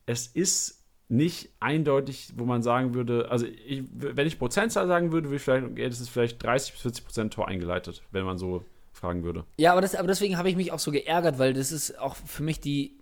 [0.05, 0.78] es ist
[1.09, 5.41] nicht eindeutig, wo man sagen würde, also ich, wenn ich Prozentzahl sagen würde, würde ich
[5.41, 9.23] vielleicht, okay, das ist vielleicht 30 bis 40 Prozent Tor eingeleitet, wenn man so fragen
[9.23, 9.43] würde.
[9.57, 12.15] Ja, aber, das, aber deswegen habe ich mich auch so geärgert, weil das ist auch
[12.15, 12.95] für mich die,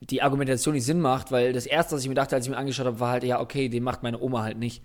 [0.00, 2.58] die Argumentation, die Sinn macht, weil das erste, was ich mir dachte, als ich mir
[2.58, 4.84] angeschaut habe, war halt, ja, okay, den macht meine Oma halt nicht.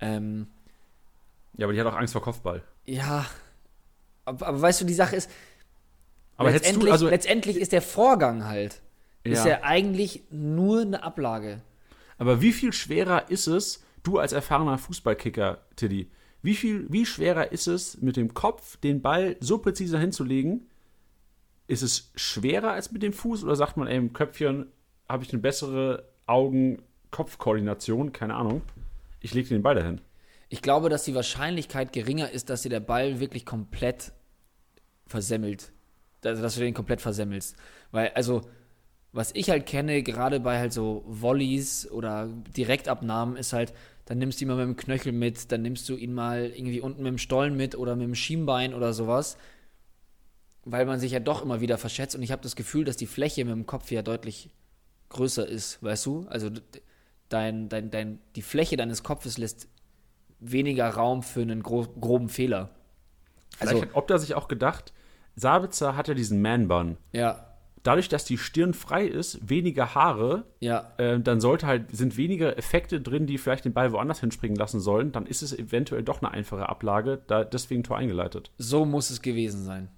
[0.00, 0.48] Ähm,
[1.56, 2.62] Ja, aber die hat auch Angst vor Kopfball.
[2.86, 3.24] ja,
[4.24, 5.30] aber, aber weißt du, die Sache ist,
[6.36, 8.82] Aber letztendlich, du, also, letztendlich ist der Vorgang halt,
[9.24, 9.50] ist Ja.
[9.50, 11.62] ja eigentlich nur eine Ablage.
[12.18, 16.10] aber wie viel schwerer ist es, du als erfahrener Fußballkicker, Tiddy,
[16.42, 20.68] wie viel, wie schwerer ist es, mit dem Kopf den Ball so präzise hinzulegen?
[21.66, 24.66] Ist es schwerer als mit dem Fuß oder sagt man, ey, im Köpfchen
[25.08, 28.12] habe ich eine bessere Augen-Kopf-Koordination?
[28.12, 28.62] Keine Ahnung.
[29.20, 30.00] Ich lege den Ball dahin.
[30.48, 34.12] Ich glaube, dass die Wahrscheinlichkeit geringer ist, dass dir der Ball wirklich komplett
[35.06, 35.72] versemmelt.
[36.24, 37.56] Also, dass du den komplett versemmelst.
[37.92, 38.42] Weil, also,
[39.12, 43.72] was ich halt kenne, gerade bei halt so Volleys oder Direktabnahmen, ist halt,
[44.04, 46.80] dann nimmst du ihn mal mit dem Knöchel mit, dann nimmst du ihn mal irgendwie
[46.80, 49.36] unten mit dem Stollen mit oder mit dem Schienbein oder sowas.
[50.64, 53.06] Weil man sich ja doch immer wieder verschätzt und ich habe das Gefühl, dass die
[53.06, 54.50] Fläche mit dem Kopf ja deutlich
[55.08, 56.26] größer ist, weißt du?
[56.28, 56.50] Also
[57.28, 59.68] dein, dein, dein, die Fläche deines Kopfes lässt
[60.38, 62.70] weniger Raum für einen gro groben Fehler.
[63.56, 64.92] Vielleicht Also, hat Opta sich auch gedacht,
[65.34, 66.96] Sabitzer hat ja diesen Man-Bun.
[67.12, 67.46] ja,
[67.82, 72.58] Dadurch, dass die Stirn frei ist, weniger Haare, ja, äh, dann sollte halt, sind weniger
[72.58, 75.12] Effekte drin, die vielleicht den Ball woanders hinspringen lassen sollen.
[75.12, 78.50] Dann ist es eventuell doch eine einfache Ablage, da deswegen Tor eingeleitet.
[78.58, 79.88] so muss es gewesen sein.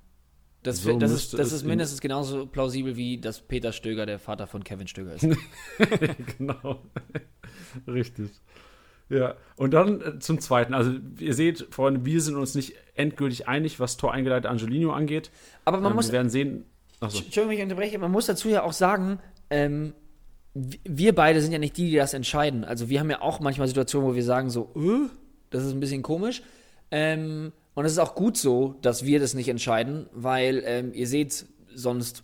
[0.62, 4.21] Das, So das, ist, das ist in- mindestens genauso plausibel wie, dass Peter Stöger der
[4.21, 5.27] Vater von Kevin Stöger ist.
[6.38, 6.83] genau.
[7.88, 8.31] Richtig.
[9.09, 10.73] Ja, und dann äh, zum Zweiten.
[10.73, 15.31] Also, ihr seht, Freunde, wir sind uns nicht endgültig einig, was Tor eingeleitet Angelino angeht.
[15.64, 16.64] Aber man Ähm, muss, wir werden sehen.
[17.03, 17.19] Achso.
[17.19, 19.19] Entschuldigung, ich unterbreche, man muss dazu ja auch sagen,
[19.51, 19.95] ähm,
[20.55, 22.65] wir beide sind ja nicht die, die das entscheiden.
[22.65, 25.09] Also wir haben ja auch manchmal Situationen, wo wir sagen so, äh,
[25.51, 26.43] das ist ein bisschen komisch.
[26.91, 31.09] Ähm, und es ist auch gut so, dass wir das nicht entscheiden, weil ähm, ihr
[31.09, 32.23] seht, sonst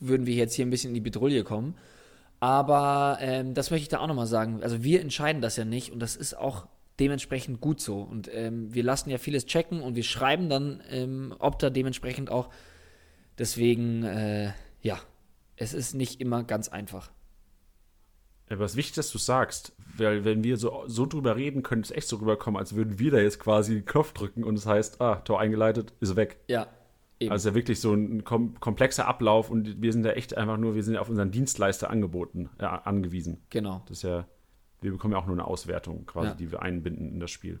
[0.00, 1.76] würden wir jetzt hier ein bisschen in die Bedrulle kommen.
[2.40, 4.62] Aber ähm, das möchte ich da auch nochmal sagen.
[4.62, 6.66] Also wir entscheiden das ja nicht und das ist auch
[6.98, 8.00] dementsprechend gut so.
[8.00, 12.30] Und ähm, wir lassen ja vieles checken und wir schreiben dann, ähm, ob da dementsprechend
[12.30, 12.48] auch
[13.38, 14.98] Deswegen, äh, ja,
[15.56, 17.10] es ist nicht immer ganz einfach.
[18.48, 21.86] Aber es ist wichtig, dass du sagst, weil wenn wir so, so drüber reden, könnte
[21.86, 24.66] es echt so rüberkommen, als würden wir da jetzt quasi den Knopf drücken und es
[24.66, 26.38] heißt, ah, Tor eingeleitet, ist weg.
[26.46, 26.68] Ja,
[27.18, 27.32] eben.
[27.32, 30.76] Also ja wirklich so ein kom komplexer Ablauf und wir sind da echt einfach nur,
[30.76, 33.42] wir sind ja auf unseren Dienstleister angeboten, äh, angewiesen.
[33.50, 33.82] genau.
[33.88, 34.28] Das ist ja,
[34.80, 36.34] wir bekommen ja auch nur eine Auswertung quasi, Ja.
[36.34, 37.58] die wir einbinden in das Spiel.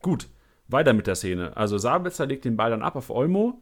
[0.00, 0.28] Gut,
[0.68, 1.54] weiter mit der Szene.
[1.56, 3.60] Also Sabitzer legt den Ball dann ab auf Olmo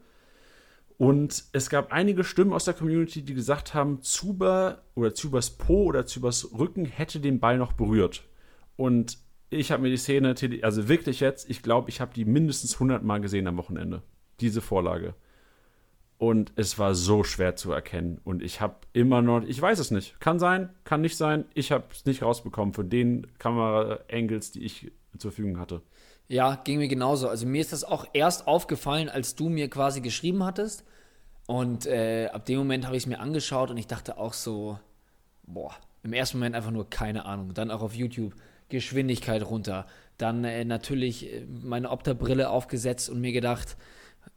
[0.99, 5.85] und es gab einige Stimmen aus der Community, die gesagt haben, Zuber oder Zubers Po
[5.85, 8.25] oder Zubers Rücken hätte den Ball noch berührt.
[8.75, 9.17] Und
[9.49, 13.01] ich habe mir die Szene, also wirklich jetzt, ich glaube, ich habe die mindestens 100
[13.01, 14.03] Mal gesehen am Wochenende.
[14.41, 15.15] Diese Vorlage.
[16.17, 18.19] Und es war so schwer zu erkennen.
[18.25, 20.19] Und ich habe immer noch, ich weiß es nicht.
[20.19, 21.45] Kann sein, kann nicht sein.
[21.53, 25.81] Ich habe es nicht rausbekommen von den Kamera-Angles, die ich zur Verfügung hatte.
[26.29, 27.27] Ja, ging mir genauso.
[27.27, 30.83] Also mir ist das auch erst aufgefallen, als du mir quasi geschrieben hattest.
[31.47, 34.79] Und äh, ab dem Moment habe ich es mir angeschaut und ich dachte auch so,
[35.47, 37.55] boah, im ersten Moment einfach nur keine Ahnung.
[37.55, 38.35] Dann auch auf YouTube
[38.69, 39.87] Geschwindigkeit runter.
[40.19, 43.75] Dann äh, natürlich äh, meine Opta-Brille aufgesetzt und mir gedacht,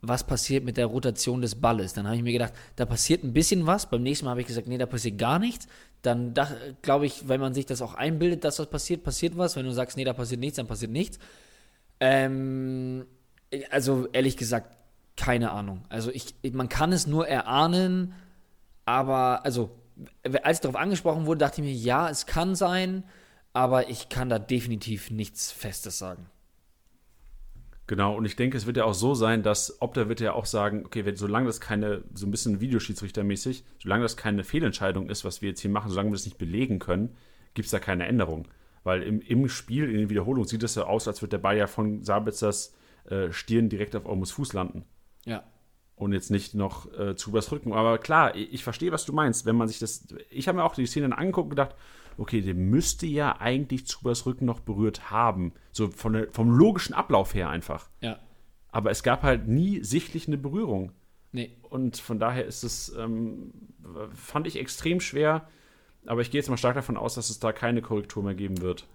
[0.01, 1.93] was passiert mit der Rotation des Balles?
[1.93, 3.91] Dann habe ich mir gedacht, da passiert ein bisschen was.
[3.91, 5.67] Beim nächsten Mal habe ich gesagt, nee, da passiert gar nichts.
[6.01, 6.33] Dann
[6.81, 9.57] glaube ich, wenn man sich das auch einbildet, dass was passiert, passiert was.
[9.57, 11.19] Wenn du sagst, nee, da passiert nichts, dann passiert nichts.
[12.03, 13.07] Ähm,
[13.71, 14.77] also ehrlich gesagt,
[15.17, 15.85] keine Ahnung.
[15.89, 18.13] Also ich, man kann es nur erahnen,
[18.85, 19.71] aber also
[20.43, 23.05] als darauf angesprochen wurde, dachte ich mir, ja, es kann sein,
[23.53, 26.27] aber ich kann da definitiv nichts Festes sagen.
[27.87, 30.47] Genau, und ich denke, es wird ja auch so sein, dass Opta wird ja auch
[30.47, 35.25] sagen, okay, wenn, solange das keine, so ein bisschen Videoschiedsrichtermäßig, solange das keine Fehlentscheidung ist,
[35.25, 37.17] was wir jetzt hier machen, solange wir das nicht belegen können,
[37.55, 38.49] gibt es da keine Änderung.
[38.85, 41.57] Weil im, im Spiel, in den Wiederholungen, sieht es ja aus, als würde der Ball
[41.57, 42.75] ja von Sabitzers
[43.09, 44.85] äh, Stirn direkt auf Ormus Fuß landen.
[45.25, 45.45] Ja.
[45.95, 49.47] Und jetzt nicht noch äh, zu übers Aber klar, ich, ich verstehe, was du meinst.
[49.47, 50.07] Wenn man sich das.
[50.31, 51.77] Ich habe mir auch die Szene dann angeguckt und gedacht,
[52.17, 55.53] okay, der müsste ja eigentlich Zubers Rücken noch berührt haben.
[55.71, 57.89] So von vom logischen Ablauf her einfach.
[58.01, 58.19] Ja.
[58.69, 60.93] Aber es gab halt nie sichtlich eine Berührung.
[61.31, 61.57] Nee.
[61.63, 63.53] Und von daher ist es, ähm,
[64.15, 65.49] fand ich extrem schwer.
[66.07, 68.61] Aber ich gehe jetzt mal stark davon aus, dass es da keine Korrektur mehr geben
[68.61, 68.87] wird.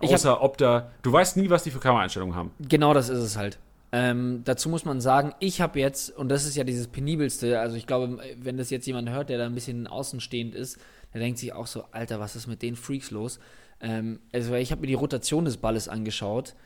[0.00, 2.50] Ich Außer ob da, du weißt nie, was die für Kameraeinstellungen haben.
[2.60, 3.58] Genau das ist es halt.
[3.92, 7.76] Ähm, dazu muss man sagen, ich habe jetzt, und das ist ja dieses penibelste, also
[7.76, 10.80] ich glaube, wenn das jetzt jemand hört, der da ein bisschen außenstehend ist,
[11.12, 13.38] der denkt sich auch so, Alter, was ist mit den Freaks los?
[13.80, 16.56] Ähm, also ich habe mir die Rotation des Balles angeschaut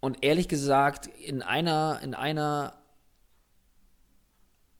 [0.00, 2.78] und ehrlich gesagt, in einer, in einer,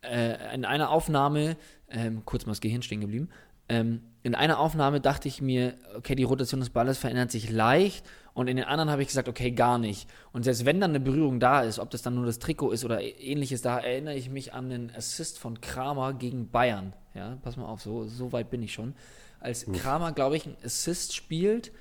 [0.00, 1.58] äh, in einer Aufnahme,
[1.90, 3.28] ähm, kurz mal das Gehirn stehen geblieben,
[3.68, 8.04] ähm, in einer Aufnahme dachte ich mir, okay, die Rotation des Balles verändert sich leicht
[8.34, 10.08] und in den anderen habe ich gesagt, okay, gar nicht.
[10.32, 12.84] Und selbst wenn dann eine Berührung da ist, ob das dann nur das Trikot ist
[12.84, 16.92] oder ähnliches, da erinnere ich mich an den Assist von Kramer gegen Bayern.
[17.14, 18.94] Ja, pass mal auf, so, so weit bin ich schon.
[19.40, 21.72] Als Kramer, glaube ich, einen Assist spielt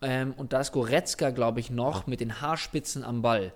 [0.00, 3.52] ähm, und da ist Goretzka, glaube ich, noch mit den Haarspitzen am Ball.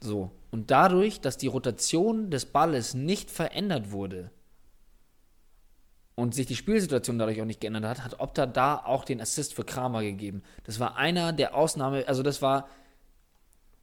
[0.00, 0.30] So.
[0.50, 4.30] Und dadurch, dass die Rotation des Balles nicht verändert wurde,
[6.16, 9.54] und sich die Spielsituation dadurch auch nicht geändert hat, hat Opta da auch den Assist
[9.54, 10.42] für Kramer gegeben.
[10.64, 12.68] Das war einer der Ausnahme, also das war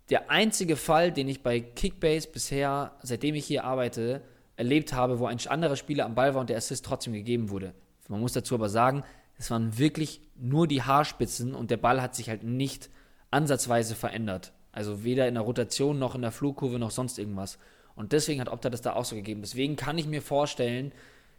[0.09, 4.21] der einzige Fall, den ich bei Kickbase bisher, seitdem ich hier arbeite,
[4.57, 7.73] erlebt habe, wo ein anderer Spieler am Ball war und der Assist trotzdem gegeben wurde.
[8.09, 9.03] Man muss dazu aber sagen,
[9.37, 12.89] es waren wirklich nur die Haarspitzen und der Ball hat sich halt nicht
[13.31, 14.53] ansatzweise verändert.
[14.71, 17.57] Also weder in der Rotation noch in der Flugkurve noch sonst irgendwas.
[17.95, 19.41] Und deswegen hat Opta das da auch so gegeben.
[19.41, 20.91] Deswegen kann ich mir vorstellen,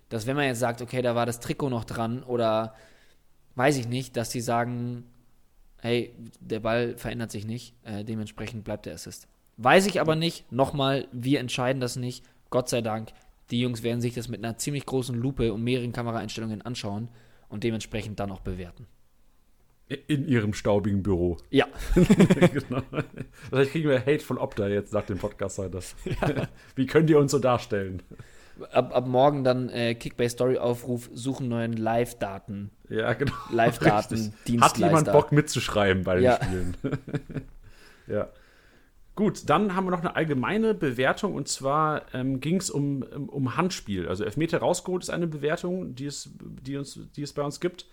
[0.08, 2.74] dass wenn man jetzt sagt, okay, da war das Trikot noch dran oder
[3.56, 5.04] weiß ich nicht, dass die sagen,
[5.80, 9.28] hey, der Ball verändert sich nicht, äh, dementsprechend bleibt der Assist.
[9.56, 13.10] Weiß ich aber nicht, nochmal, wir entscheiden das nicht, Gott sei Dank.
[13.50, 17.08] Die Jungs werden sich das mit einer ziemlich großen Lupe und mehreren Kameraeinstellungen anschauen
[17.48, 18.86] und dementsprechend dann auch bewerten.
[20.06, 21.36] In ihrem staubigen Büro.
[21.50, 21.66] Ja.
[21.94, 22.82] genau.
[23.50, 25.80] Vielleicht kriegen wir Hate von Opta jetzt nach dem Podcast heute.
[26.06, 26.48] Ja.
[26.74, 28.02] Wie könnt ihr uns so darstellen?
[28.72, 32.70] Ab, ab morgen dann äh, Kickbase Story Aufruf, suchen neuen Live-Daten.
[32.88, 33.32] Ja, genau.
[33.50, 36.36] Live-Daten, Hat jemand Bock mitzuschreiben bei den ja.
[36.42, 36.76] Spielen?
[38.06, 38.28] ja.
[39.16, 43.56] Gut, dann haben wir noch eine allgemeine Bewertung und zwar ähm, ging es um, um
[43.56, 44.08] Handspiel.
[44.08, 47.86] Also Elfmeter rausgeholt ist eine Bewertung, die es, die, uns, die es bei uns gibt.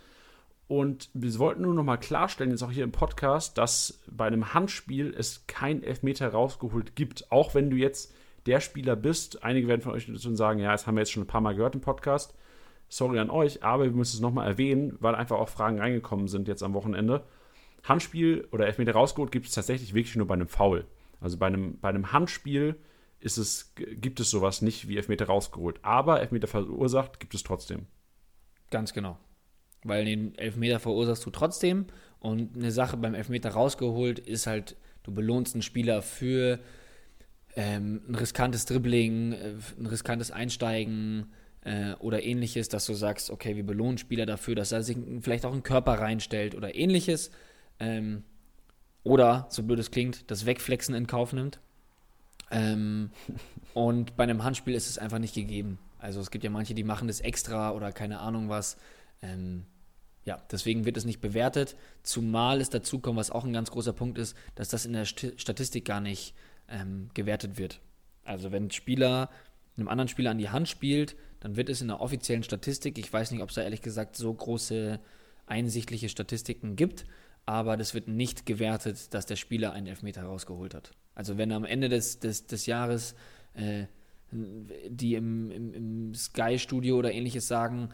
[0.67, 4.53] Und wir wollten nur noch mal klarstellen, jetzt auch hier im Podcast, dass bei einem
[4.53, 7.31] Handspiel es kein Elfmeter rausgeholt gibt.
[7.31, 8.13] Auch wenn du jetzt
[8.45, 9.43] der Spieler bist.
[9.43, 11.55] Einige werden von euch schon sagen, ja, das haben wir jetzt schon ein paar Mal
[11.55, 12.35] gehört im Podcast.
[12.89, 16.47] Sorry an euch, aber wir müssen es nochmal erwähnen, weil einfach auch Fragen reingekommen sind
[16.47, 17.23] jetzt am Wochenende.
[17.83, 20.85] Handspiel oder Elfmeter rausgeholt gibt es tatsächlich wirklich nur bei einem Foul.
[21.19, 22.75] Also bei einem, bei einem Handspiel
[23.19, 25.79] ist es, gibt es sowas nicht wie Elfmeter rausgeholt.
[25.83, 27.85] Aber Elfmeter verursacht gibt es trotzdem.
[28.71, 29.17] Ganz genau.
[29.83, 31.85] Weil den Elfmeter verursachst du trotzdem.
[32.19, 36.59] Und eine Sache beim Elfmeter rausgeholt ist halt, du belohnst einen Spieler für
[37.55, 41.31] ähm, ein riskantes Dribbling, äh, ein riskantes Einsteigen
[41.63, 45.45] äh, oder ähnliches, dass du sagst, okay, wir belohnen Spieler dafür, dass er sich vielleicht
[45.45, 47.31] auch einen Körper reinstellt oder ähnliches.
[47.79, 48.23] Ähm,
[49.03, 51.59] oder, so blöd es klingt, das Wegflexen in Kauf nimmt.
[52.51, 53.11] Ähm,
[53.73, 55.79] und bei einem Handspiel ist es einfach nicht gegeben.
[55.99, 58.77] Also es gibt ja manche, die machen das extra oder keine Ahnung was.
[59.21, 59.65] Ähm,
[60.23, 63.93] ja, deswegen wird es nicht bewertet, zumal es dazu kommt, was auch ein ganz großer
[63.93, 66.35] Punkt ist, dass das in der Statistik gar nicht
[66.71, 67.81] ähm, gewertet wird.
[68.23, 69.29] Also wenn ein Spieler
[69.77, 73.11] einem anderen Spieler an die Hand spielt, dann wird es in der offiziellen Statistik, ich
[73.11, 74.99] weiß nicht, ob es da ehrlich gesagt so große
[75.45, 77.05] einsichtliche Statistiken gibt,
[77.45, 80.91] aber das wird nicht gewertet, dass der Spieler einen Elfmeter rausgeholt hat.
[81.15, 83.15] Also wenn am Ende des, des, des Jahres
[83.53, 83.85] äh,
[84.31, 87.89] die im, im, im Sky-Studio oder ähnliches sagen,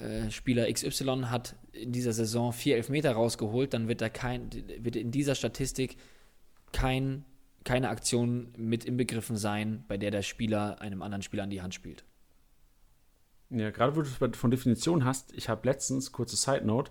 [0.00, 4.94] äh, Spieler XY hat in dieser Saison vier Elfmeter rausgeholt, dann wird da kein, wird
[4.96, 5.96] in dieser Statistik
[6.72, 7.24] kein
[7.64, 11.74] keine Aktion mit inbegriffen sein, bei der der Spieler einem anderen Spieler an die Hand
[11.74, 12.04] spielt.
[13.50, 16.90] Ja, gerade wo du es von Definition hast, ich habe letztens, kurze Side Note,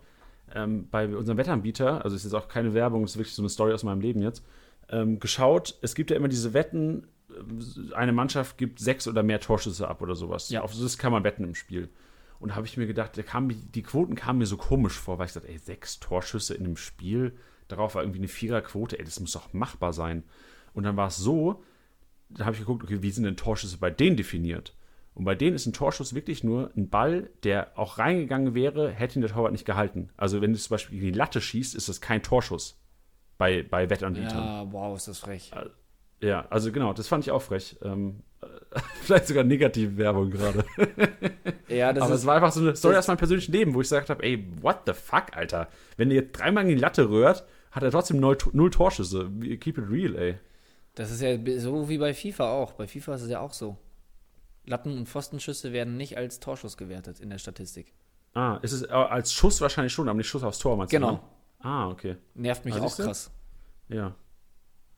[0.53, 3.41] ähm, bei unserem Wettanbieter, also es ist jetzt auch keine Werbung, es ist wirklich so
[3.41, 4.43] eine Story aus meinem Leben jetzt,
[4.89, 9.39] ähm, geschaut, es gibt ja immer diese Wetten, äh, eine Mannschaft gibt sechs oder mehr
[9.39, 10.49] Torschüsse ab oder sowas.
[10.49, 10.61] Ja.
[10.61, 11.89] Auf das kann man wetten im Spiel.
[12.39, 15.27] Und da habe ich mir gedacht, kam, die Quoten kamen mir so komisch vor, weil
[15.27, 17.37] ich dachte, ey, sechs Torschüsse in einem Spiel,
[17.69, 20.23] darauf war irgendwie eine Viererquote, ey, das muss doch machbar sein.
[20.73, 21.63] Und dann war es so,
[22.29, 24.75] da habe ich geguckt, okay, wie sind denn Torschüsse bei denen definiert?
[25.15, 29.19] Und bei denen ist ein Torschuss wirklich nur ein Ball, der auch reingegangen wäre, hätte
[29.19, 30.09] ihn der Torwart nicht gehalten.
[30.17, 32.79] Also wenn du zum Beispiel in die Latte schießt, ist das kein Torschuss
[33.37, 34.43] bei, bei Wettanbietern.
[34.43, 35.51] Ja, wow, ist das frech.
[36.19, 37.77] Ja, also genau, das fand ich auch frech.
[37.83, 38.23] Ähm,
[39.01, 40.65] vielleicht sogar negative Werbung gerade.
[41.69, 43.81] Ja, das Aber ist es war einfach so eine Story aus meinem persönlichen Leben, wo
[43.81, 45.69] ich gesagt habe, ey, what the fuck, Alter?
[45.97, 49.31] Wenn ihr jetzt dreimal in die Latte rührt, hat er trotzdem null, null Torschüsse.
[49.59, 50.37] Keep it real, ey.
[50.95, 52.73] Das ist ja so wie bei FIFA auch.
[52.73, 53.77] Bei FIFA ist es ja auch so.
[54.65, 57.93] Latten- und Pfostenschüsse werden nicht als Torschuss gewertet in der Statistik.
[58.33, 60.97] Ah, ist es äh, als Schuss wahrscheinlich schon, aber nicht Schuss aufs Tor, meinst du?
[60.97, 61.11] Genau.
[61.13, 61.19] ne?
[61.59, 62.15] Ah, okay.
[62.33, 63.31] Nervt mich Ah, auch krass.
[63.89, 64.15] Ja.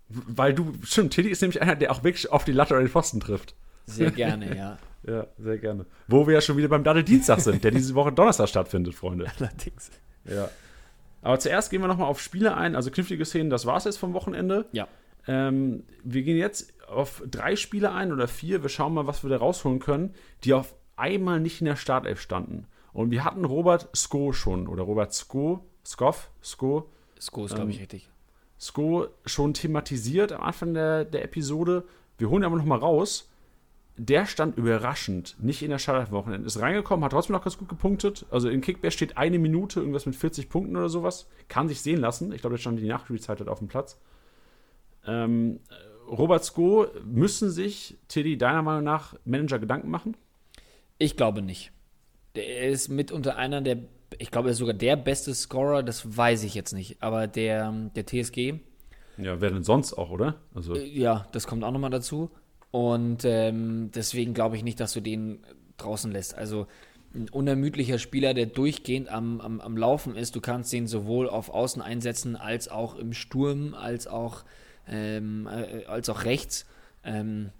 [0.07, 2.89] Weil du, stimmt, Tilly ist nämlich einer, der auch wirklich auf die Latte oder den
[2.89, 3.55] Pfosten trifft.
[3.85, 4.77] Sehr gerne, ja.
[5.03, 5.85] Ja, sehr gerne.
[6.07, 9.31] Wo wir ja schon wieder beim Daddel Dienstag sind, der diese Woche Donnerstag stattfindet, Freunde.
[9.39, 9.91] Allerdings.
[10.25, 10.49] Ja.
[11.21, 13.97] Aber zuerst gehen wir nochmal auf Spiele ein, also knifflige Szenen, das war es jetzt
[13.97, 14.65] vom Wochenende.
[14.71, 14.87] Ja.
[15.27, 18.61] Ähm, wir gehen jetzt auf drei Spiele ein oder vier.
[18.61, 22.21] Wir schauen mal, was wir da rausholen können, die auf einmal nicht in der Startelf
[22.21, 22.67] standen.
[22.93, 27.79] Und wir hatten Robert Sko schon, oder Robert Sko, Skoff, Sko, Sko ist, glaube ich,
[27.79, 28.09] richtig.
[28.57, 31.83] Sko schon thematisiert am Anfang der, der Episode.
[32.17, 33.29] Wir holen ihn aber nochmal raus.
[33.97, 36.47] Der stand überraschend nicht in der Startelf am Wochenende.
[36.47, 38.25] Ist reingekommen, hat trotzdem noch ganz gut gepunktet.
[38.29, 41.27] Also in Kickback steht eine Minute, irgendwas mit 40 Punkten oder sowas.
[41.47, 42.33] Kann sich sehen lassen.
[42.33, 43.97] Ich glaube, jetzt stand die Nachspielzeit halt auf dem Platz.
[45.07, 45.59] Ähm,
[46.07, 50.15] Robert Sko, müssen sich, Tilly, deiner Meinung nach Manager Gedanken machen?
[50.97, 51.71] Ich glaube nicht.
[52.35, 53.77] Der ist mitunter einer der,
[54.19, 57.01] ich glaube, er ist sogar der beste Scorer, das weiß ich jetzt nicht.
[57.01, 58.55] Aber der, der TSG,
[59.17, 60.35] Ja, wer denn sonst auch, oder?
[60.53, 62.29] Also, äh, ja, das kommt auch nochmal dazu.
[62.71, 65.39] Und ähm, deswegen glaube ich nicht, dass du den
[65.77, 66.35] draußen lässt.
[66.35, 66.67] Also
[67.13, 70.35] ein unermüdlicher Spieler, der durchgehend am, am, am Laufen ist.
[70.35, 74.43] Du kannst den sowohl auf Außen einsetzen, als auch im Sturm, als auch,
[74.87, 76.65] ähm, äh, als auch rechts.
[77.03, 77.51] Ähm,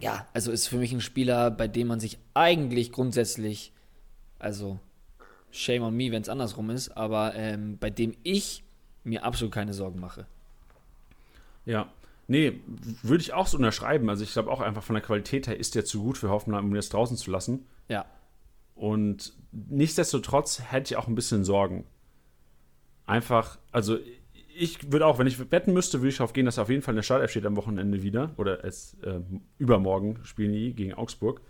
[0.00, 3.72] ja, also ist für mich ein Spieler, bei dem man sich eigentlich grundsätzlich,
[4.38, 4.78] also
[5.50, 8.62] shame on me, wenn es andersrum ist, aber ähm, bei dem ich
[9.04, 10.26] mir absolut keine Sorgen mache.
[11.64, 11.90] Ja,
[12.28, 12.60] nee,
[13.02, 14.08] würde ich auch so unterschreiben.
[14.10, 16.64] Also ich glaube auch einfach von der Qualität her ist der zu gut für Hoffenheim,
[16.66, 17.66] um ihn jetzt draußen zu lassen.
[17.88, 18.04] Ja,
[18.74, 21.84] Und nichtsdestotrotz hätte ich auch ein bisschen Sorgen.
[23.06, 23.98] Einfach, also
[24.58, 26.82] ich würde auch, wenn ich wetten müsste, würde ich darauf gehen, dass er auf jeden
[26.82, 28.30] Fall in der Startelf steht am Wochenende wieder.
[28.36, 29.20] Oder es äh,
[29.58, 31.40] übermorgen spielen die gegen Augsburg.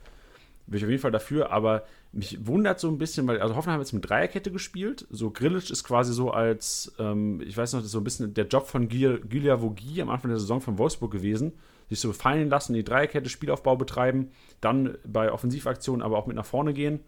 [0.67, 3.81] Bin ich auf jeden Fall dafür, aber mich wundert so ein bisschen, weil, also Hoffenheim
[3.81, 5.07] hat jetzt mit Dreierkette gespielt.
[5.11, 8.35] So Grillitsch ist quasi so als, ähm, ich weiß noch, das ist so ein bisschen
[8.35, 11.53] der Job von Gylia Vogie am Anfang der Saison von Wolfsburg gewesen.
[11.89, 16.45] Sich so fallen lassen, die Dreierkette Spielaufbau betreiben, dann bei Offensivaktionen aber auch mit nach
[16.45, 17.01] vorne gehen.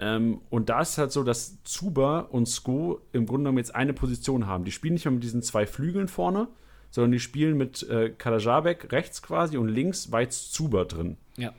[0.00, 3.74] Ähm, und da ist es halt so, dass Zuber und Sko im Grunde genommen jetzt
[3.74, 4.64] eine Position haben.
[4.64, 6.48] Die spielen nicht mehr mit diesen zwei Flügeln vorne,
[6.90, 11.16] sondern die spielen mit äh, Kadajabek rechts quasi und links jetzt Zuber drin.
[11.36, 11.52] ja.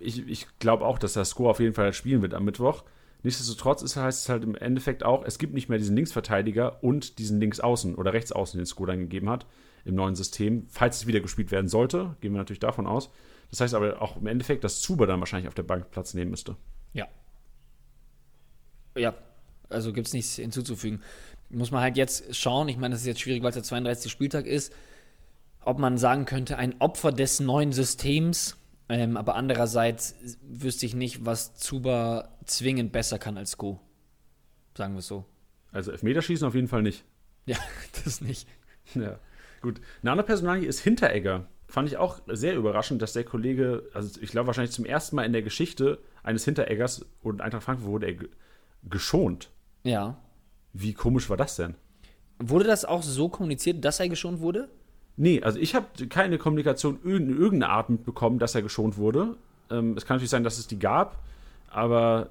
[0.00, 2.84] Ich, ich glaube auch, dass der Sko auf jeden Fall spielen wird am Mittwoch.
[3.22, 7.18] Nichtsdestotrotz ist, heißt es halt im Endeffekt auch, es gibt nicht mehr diesen Linksverteidiger und
[7.18, 9.46] diesen Linksaußen oder Rechtsaußen, den Sko dann gegeben hat
[9.84, 10.66] im neuen System.
[10.68, 13.10] Falls es wieder gespielt werden sollte, gehen wir natürlich davon aus.
[13.50, 16.30] Das heißt aber auch im Endeffekt, dass Zuber dann wahrscheinlich auf der Bank Platz nehmen
[16.30, 16.56] müsste.
[16.92, 17.08] Ja.
[18.96, 19.14] Ja,
[19.68, 21.02] also gibt es nichts hinzuzufügen.
[21.50, 24.10] Muss man halt jetzt schauen, ich meine, das ist jetzt schwierig, weil es der 32.
[24.10, 24.72] Spieltag ist,
[25.64, 28.56] ob man sagen könnte, ein Opfer des neuen Systems,
[28.88, 33.80] ähm, aber andererseits wüsste ich nicht, was Zuba zwingend besser kann als Go.
[34.76, 35.24] Sagen wir es so.
[35.72, 37.04] Also Elfmeterschießen auf jeden Fall nicht.
[37.46, 37.56] Ja,
[38.04, 38.48] das nicht.
[38.94, 39.18] Ja,
[39.60, 39.80] gut.
[40.02, 41.48] Eine andere Personalie ist Hinteregger.
[41.68, 45.24] Fand ich auch sehr überraschend, dass der Kollege, also ich glaube wahrscheinlich zum ersten Mal
[45.24, 48.28] in der Geschichte eines Hintereggers und Eintracht Frankfurt wurde er ge-
[48.88, 49.50] geschont.
[49.82, 50.16] Ja.
[50.72, 51.74] Wie komisch war das denn?
[52.38, 54.68] Wurde das auch so kommuniziert, dass er geschont wurde?
[55.16, 59.36] Nee, also ich habe keine Kommunikation in irgendeiner Art mitbekommen, dass er geschont wurde.
[59.70, 61.18] Ähm, es kann natürlich sein, dass es die gab,
[61.70, 62.28] aber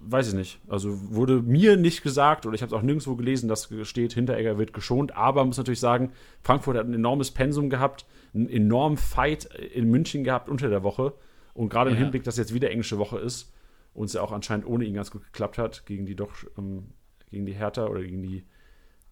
[0.00, 0.60] weiß ich nicht.
[0.68, 4.58] Also wurde mir nicht gesagt oder ich habe es auch nirgendwo gelesen, dass steht, Hinteregger
[4.58, 5.16] wird geschont.
[5.16, 9.90] Aber man muss natürlich sagen, Frankfurt hat ein enormes Pensum gehabt, einen enormen Fight in
[9.90, 11.14] München gehabt unter der Woche.
[11.54, 12.02] Und gerade im Ja.
[12.02, 13.52] Hinblick, dass jetzt wieder englische Woche ist
[13.94, 16.88] und es ja auch anscheinend ohne ihn ganz gut geklappt hat, gegen die doch, ähm,
[17.30, 18.44] gegen die Hertha oder gegen die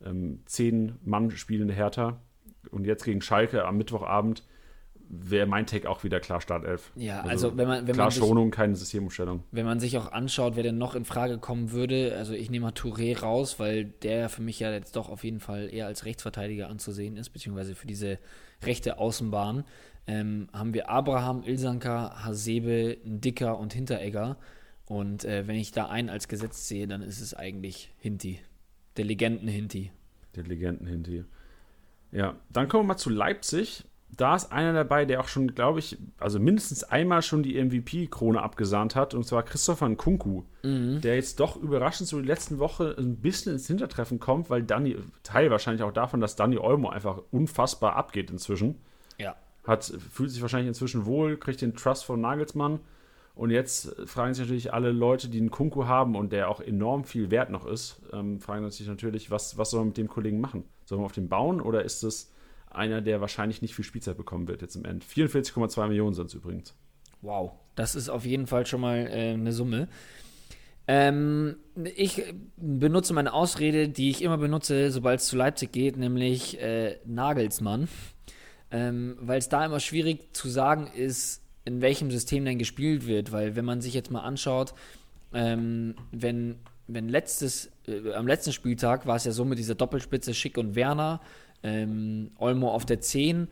[0.04, 2.20] ähm, zehn Mann spielende Hertha
[2.70, 4.44] und jetzt gegen Schalke am Mittwochabend
[5.08, 6.92] wäre mein Take auch wieder klar Startelf.
[6.96, 9.42] Ja, also, wenn man, wenn klar man sich, Schonung, keine Systemumstellung.
[9.50, 12.66] Wenn man sich auch anschaut, wer denn noch in Frage kommen würde, also ich nehme
[12.66, 16.04] mal Touré raus, weil der für mich ja jetzt doch auf jeden Fall eher als
[16.04, 18.18] Rechtsverteidiger anzusehen ist, beziehungsweise für diese
[18.62, 19.64] rechte Außenbahn,
[20.06, 24.36] ähm, haben wir Abraham, Ilsanka, Hasebe, Dicker und Hinteregger.
[24.86, 28.40] Und äh, wenn ich da einen als gesetzt sehe, dann ist es eigentlich Hinti.
[28.96, 29.90] Der Legenden-Hinti.
[30.36, 31.24] Der Legenden-Hinti.
[32.12, 33.84] Ja, dann kommen wir mal zu Leipzig.
[34.16, 38.42] Da ist einer dabei, der auch schon, glaube ich, also mindestens einmal schon die MVP-Krone
[38.42, 41.00] abgesahnt hat, und zwar Christopher Nkunku, mhm.
[41.00, 44.96] der jetzt doch überraschend so die letzten Woche ein bisschen ins Hintertreffen kommt, weil Danny,
[45.22, 48.80] Teil wahrscheinlich auch davon, dass Danny Olmo einfach unfassbar abgeht inzwischen.
[49.18, 49.36] Ja.
[49.66, 52.80] Hat, fühlt sich wahrscheinlich inzwischen wohl, kriegt den Trust von Nagelsmann.
[53.34, 57.04] Und jetzt fragen sich natürlich alle Leute, die einen Kunku haben und der auch enorm
[57.04, 60.40] viel wert noch ist, ähm, fragen sich natürlich, was, was soll man mit dem Kollegen
[60.40, 60.64] machen?
[60.84, 62.32] Soll man auf den bauen oder ist es
[62.74, 65.04] einer, der wahrscheinlich nicht viel Spielzeit bekommen wird jetzt im End?
[65.04, 66.74] 44,2 Millionen sind es übrigens.
[67.22, 69.88] Wow, das ist auf jeden Fall schon mal äh, eine Summe.
[70.86, 71.56] Ähm,
[71.96, 72.22] ich
[72.56, 77.88] benutze meine Ausrede, die ich immer benutze, sobald es zu Leipzig geht, nämlich äh, Nagelsmann.
[78.70, 83.32] Ähm, Weil es da immer schwierig zu sagen ist, in welchem System denn gespielt wird.
[83.32, 84.74] Weil wenn man sich jetzt mal anschaut,
[85.32, 86.56] ähm, wenn,
[86.86, 90.74] wenn letztes, äh, am letzten Spieltag war es ja so mit dieser Doppelspitze Schick und
[90.74, 91.20] Werner,
[91.64, 93.48] ähm, Olmo auf der 10.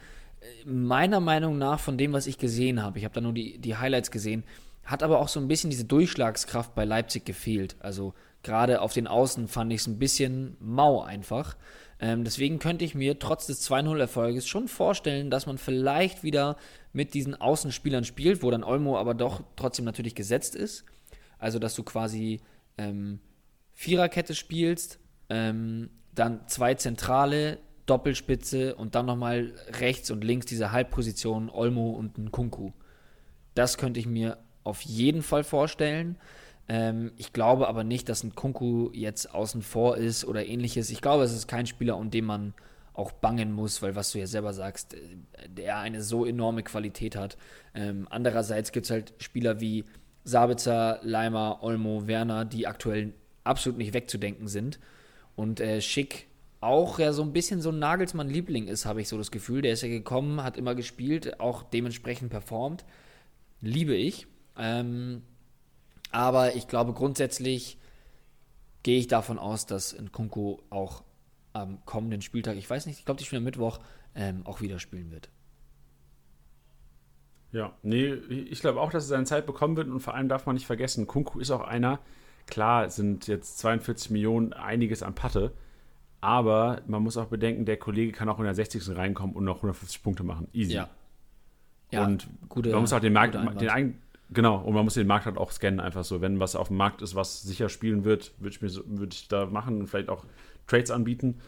[0.65, 3.77] Meiner Meinung nach, von dem, was ich gesehen habe, ich habe da nur die, die
[3.77, 4.45] Highlights gesehen,
[4.85, 7.77] hat aber auch so ein bisschen diese Durchschlagskraft bei Leipzig gefehlt.
[7.81, 11.57] Also gerade auf den Außen fand ich es ein bisschen mau einfach.
[12.01, 16.57] Ähm, deswegen könnte ich mir trotz des 2-0-Erfolges schon vorstellen, dass man vielleicht wieder
[16.93, 20.85] mit diesen Außenspielern spielt, wo dann Olmo aber doch trotzdem natürlich gesetzt ist.
[21.39, 22.41] Also, dass du quasi
[22.77, 23.21] ähm,
[23.73, 24.99] Viererkette spielst,
[25.29, 27.59] ähm, dann zwei Zentrale,
[27.93, 32.71] Doppelspitze und dann nochmal rechts und links diese Halbposition Olmo und ein Kunku.
[33.55, 36.17] Das könnte ich mir auf jeden Fall vorstellen.
[36.71, 40.89] Ähm, ich glaube aber nicht, dass ein Kunku jetzt außen vor ist oder ähnliches.
[40.89, 42.55] Ich glaube, es ist kein Spieler, um den man
[42.95, 44.99] auch bangen muss, weil was du ja selber sagst, äh,
[45.49, 47.37] der eine so enorme Qualität hat.
[47.75, 49.85] Ähm, andererseits gibt es halt Spieler wie
[50.25, 53.13] Sabitzer, Leimer, Olmo, Werner, die aktuell
[53.45, 54.81] absolut nicht wegzudenken sind.
[55.37, 56.29] Und äh, Schick
[56.63, 59.63] auch ja so ein bisschen so ein Nagelsmann-Liebling ist, habe ich so das Gefühl.
[59.63, 62.85] Der ist ja gekommen, hat immer gespielt, auch dementsprechend performt.
[63.61, 64.27] Liebe ich.
[64.57, 65.23] Ähm,
[66.13, 67.79] aber ich glaube, grundsätzlich
[68.85, 71.03] gehe ich davon aus, dass Nkunku auch
[71.53, 73.81] am kommenden Spieltag, ich weiß nicht, ich glaube, die spielen am Mittwoch,
[74.15, 75.31] ähm, auch wieder spielen wird.
[77.51, 80.47] Ja, nee, ich glaube auch, dass er seine Zeit bekommen wird und vor allem darf
[80.47, 81.99] man nicht vergessen, Kunku ist auch einer,
[82.47, 85.53] klar sind jetzt 42 Millionen einiges an Patte,
[86.23, 88.97] aber man muss auch bedenken, der Kollege kann auch in der 60.
[88.97, 90.47] reinkommen und noch 150 Punkte machen.
[90.53, 90.75] Easy.
[90.75, 90.89] Ja.
[91.91, 93.99] ja und gute, man muss auch den Markt, den
[94.31, 96.21] Genau, und man muss den Markt halt auch scannen, einfach so.
[96.21, 99.13] Wenn was auf dem Markt ist, was sicher spielen wird, würde ich, mir so, würd
[99.13, 100.25] ich da machen und vielleicht auch
[100.69, 101.41] Trades anbieten.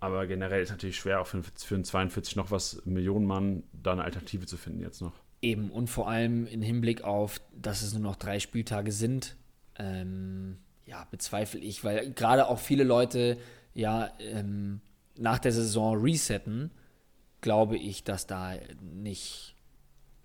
[0.00, 3.62] Aber generell ist es natürlich schwer, auch für, für einen 42 noch was Millionen Mann
[3.72, 5.12] da eine Alternative zu finden jetzt noch.
[5.40, 9.36] Eben, und vor allem im Hinblick auf, dass es nur noch drei Spieltage sind,
[9.76, 13.38] ähm, ja, bezweifle ich, weil gerade auch viele Leute
[13.78, 14.80] ja ähm,
[15.16, 16.70] nach der Saison resetten,
[17.40, 19.54] glaube ich, dass da nicht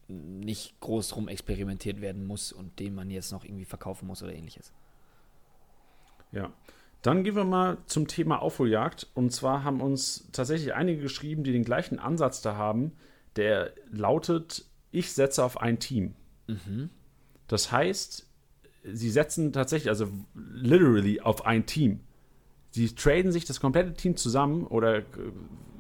[0.08, 4.34] nicht groß rum experimentiert werden muss und den man jetzt noch irgendwie verkaufen muss oder
[4.34, 4.74] ähnliches.
[6.32, 6.52] Ja.
[7.02, 9.08] Dann gehen wir mal zum Thema Aufholjagd.
[9.14, 12.94] Und zwar haben uns tatsächlich einige geschrieben, die den gleichen Ansatz da haben.
[13.36, 16.16] Der lautet: Ich setze auf ein Team.
[16.48, 16.90] Mhm.
[17.48, 18.28] Das heißt,
[18.84, 22.02] sie setzen tatsächlich, also literally auf ein Team.
[22.74, 25.04] Sie traden sich das komplette Team zusammen oder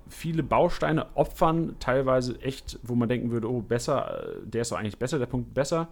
[0.09, 4.77] viele Bausteine opfern, teilweise echt, wo man denken würde, oh, besser, äh, der ist doch
[4.77, 5.87] eigentlich besser, der Punkt besser,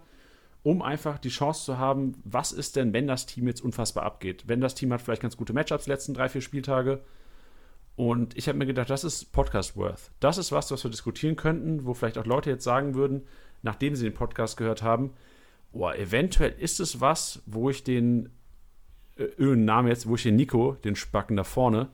[0.62, 4.44] um einfach die Chance zu haben, was ist denn, wenn das Team jetzt unfassbar abgeht?
[4.46, 7.00] Wenn das Team hat vielleicht ganz gute Matchups letzten drei, vier Spieltage.
[7.96, 10.12] Und ich habe mir gedacht, das ist Podcast worth.
[10.20, 13.22] Das ist was, was wir diskutieren könnten, wo vielleicht auch Leute jetzt sagen würden,
[13.62, 15.14] nachdem sie den Podcast gehört haben,
[15.72, 18.30] oh, eventuell ist es was, wo ich den
[19.16, 21.88] äh, Namen jetzt, wo ich den Nico, den Spacken da vorne,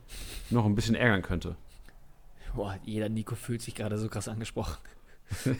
[0.49, 1.55] noch ein bisschen ärgern könnte.
[2.55, 4.77] Boah, jeder Nico fühlt sich gerade so krass angesprochen.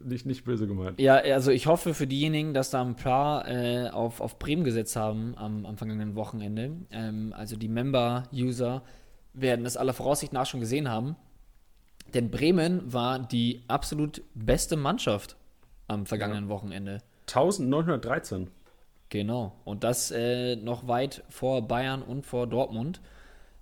[0.00, 1.00] nicht, nicht böse gemeint.
[1.00, 4.96] Ja, also ich hoffe für diejenigen, dass da ein paar äh, auf, auf Bremen gesetzt
[4.96, 6.72] haben am, am vergangenen Wochenende.
[6.90, 8.82] Ähm, also die Member-User
[9.32, 11.16] werden das aller Voraussicht nach schon gesehen haben.
[12.12, 15.36] Denn Bremen war die absolut beste Mannschaft
[15.88, 16.50] am vergangenen ja.
[16.50, 17.02] Wochenende.
[17.26, 18.48] 1913.
[19.08, 19.52] Genau.
[19.64, 23.00] Und das äh, noch weit vor Bayern und vor Dortmund.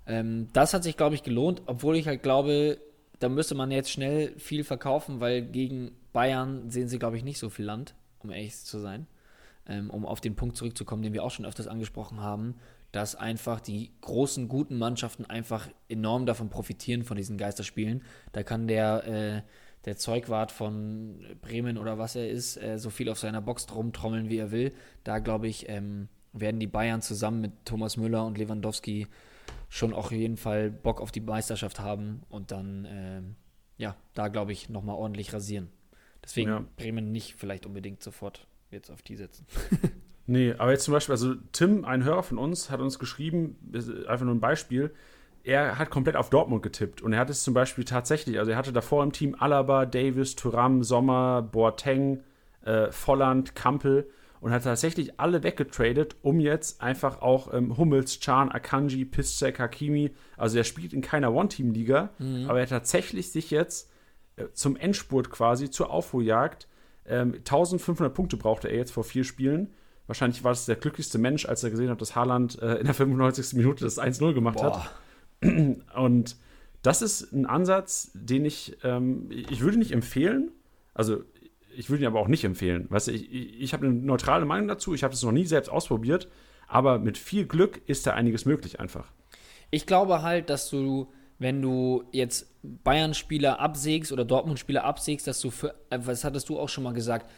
[0.06, 2.78] Ähm, das hat sich, glaube ich, gelohnt, obwohl ich halt glaube,
[3.18, 7.38] da müsste man jetzt schnell viel verkaufen, weil gegen Bayern sehen sie, glaube ich, nicht
[7.38, 9.06] so viel Land, um ehrlich zu sein.
[9.68, 12.56] Ähm, um auf den Punkt zurückzukommen, den wir auch schon öfters angesprochen haben,
[12.90, 18.02] dass einfach die großen, guten Mannschaften einfach enorm davon profitieren, von diesen Geisterspielen.
[18.32, 19.42] Da kann der, äh,
[19.84, 23.92] der Zeugwart von Bremen oder was er ist, äh, so viel auf seiner Box drum
[23.92, 24.72] trommeln, wie er will.
[25.04, 29.06] Da, glaube ich, ähm, werden die Bayern zusammen mit Thomas Müller und Lewandowski
[29.68, 33.36] schon auch auf jeden Fall Bock auf die Meisterschaft haben und dann, ähm,
[33.76, 35.68] ja, da glaube ich, nochmal ordentlich rasieren.
[36.22, 36.64] Deswegen Ja.
[36.76, 39.46] Bremen nicht vielleicht unbedingt sofort jetzt auf die setzen.
[40.24, 43.56] Nee, aber jetzt zum Beispiel, also Tim, ein Hörer von uns, hat uns geschrieben,
[44.06, 44.94] einfach nur ein Beispiel,
[45.44, 48.56] er hat komplett auf Dortmund getippt und er hat es zum Beispiel tatsächlich, also er
[48.56, 52.22] hatte davor im Team Alaba, Davis, Thuram, Sommer, Boateng,
[52.64, 54.08] äh, Volland, Kampel
[54.40, 60.12] und hat tatsächlich alle weggetradet, um jetzt einfach auch ähm, Hummels, Chan, Akanji, Piszczek, Hakimi,
[60.36, 62.10] also er spielt in keiner One-Team-Liga,
[62.48, 63.90] aber er hat tatsächlich sich jetzt
[64.36, 66.68] äh, zum Endspurt quasi, zur Aufholjagd,
[67.06, 69.74] ähm, 1500 Punkte brauchte er jetzt vor vier Spielen.
[70.06, 72.94] Wahrscheinlich war es der glücklichste Mensch, als er gesehen hat, dass Haaland äh, in der
[72.94, 73.54] 95.
[73.54, 74.90] Minute das 1-0 gemacht hat.
[75.94, 76.36] Und
[76.82, 80.50] das ist ein Ansatz, den ich, ähm, ich würde nicht empfehlen.
[80.94, 81.22] Also,
[81.74, 82.86] ich würde ihn aber auch nicht empfehlen.
[82.90, 84.94] Weißt du, ich, ich, habe eine neutrale Meinung dazu.
[84.94, 86.28] Ich habe das noch nie selbst ausprobiert.
[86.66, 89.10] Aber mit viel Glück ist da einiges möglich einfach.
[89.70, 95.50] Ich glaube halt, dass du, wenn du jetzt Bayern-Spieler absägst oder Dortmund-Spieler absägst, dass du
[95.50, 97.30] für, äh, was hattest du auch schon mal gesagt,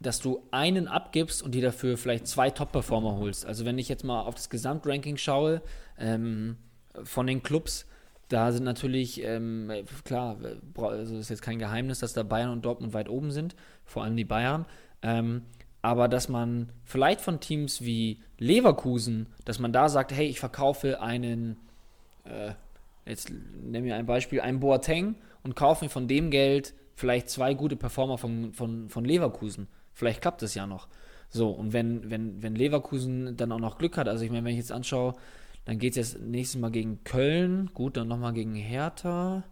[0.00, 3.46] dass du einen abgibst und dir dafür vielleicht zwei Top-Performer holst.
[3.46, 5.62] Also wenn ich jetzt mal auf das Gesamtranking schaue,
[5.98, 6.56] ähm,
[7.04, 7.86] von den Clubs,
[8.28, 9.70] da sind natürlich, ähm,
[10.04, 10.38] klar,
[10.76, 14.16] also ist jetzt kein Geheimnis, dass da Bayern und Dortmund weit oben sind, vor allem
[14.16, 14.64] die Bayern.
[15.02, 15.42] Ähm,
[15.82, 21.02] aber dass man vielleicht von Teams wie Leverkusen, dass man da sagt, hey, ich verkaufe
[21.02, 21.56] einen,
[22.24, 22.52] äh,
[23.04, 27.54] jetzt nimm mir ein Beispiel, einen Boateng und kaufe mir von dem Geld vielleicht zwei
[27.54, 29.66] gute Performer von, von, von Leverkusen.
[29.92, 30.88] Vielleicht klappt das ja noch.
[31.28, 34.52] So, und wenn, wenn, wenn Leverkusen dann auch noch Glück hat, also ich meine, wenn
[34.52, 35.14] ich jetzt anschaue,
[35.64, 39.44] dann geht es jetzt nächstes Mal gegen Köln, gut, dann nochmal gegen Hertha,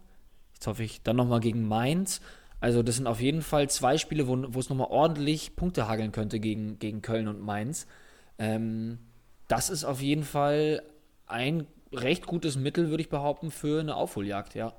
[0.53, 2.21] jetzt hoffe ich, dann nochmal gegen Mainz.
[2.59, 6.39] Also das sind auf jeden Fall zwei Spiele, wo, es nochmal ordentlich Punkte hageln könnte
[6.39, 7.87] gegen, gegen Köln und Mainz.
[8.37, 8.99] Ähm,
[9.47, 10.83] das ist auf jeden Fall
[11.25, 14.73] ein recht gutes Mittel, würde ich behaupten, für eine Aufholjagd, ja.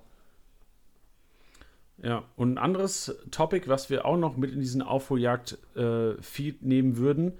[1.99, 7.33] Ja, und ein anderes Topic, was wir auch noch mit in diesen Aufholjagd-Feed nehmen würden,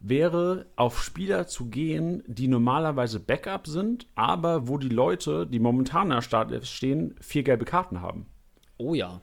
[0.00, 6.08] wäre, auf Spieler zu gehen, die normalerweise Backup sind, aber wo die Leute, die momentan
[6.08, 8.26] in der Startelf stehen, vier gelbe Karten haben.
[8.76, 9.20] Oh ja.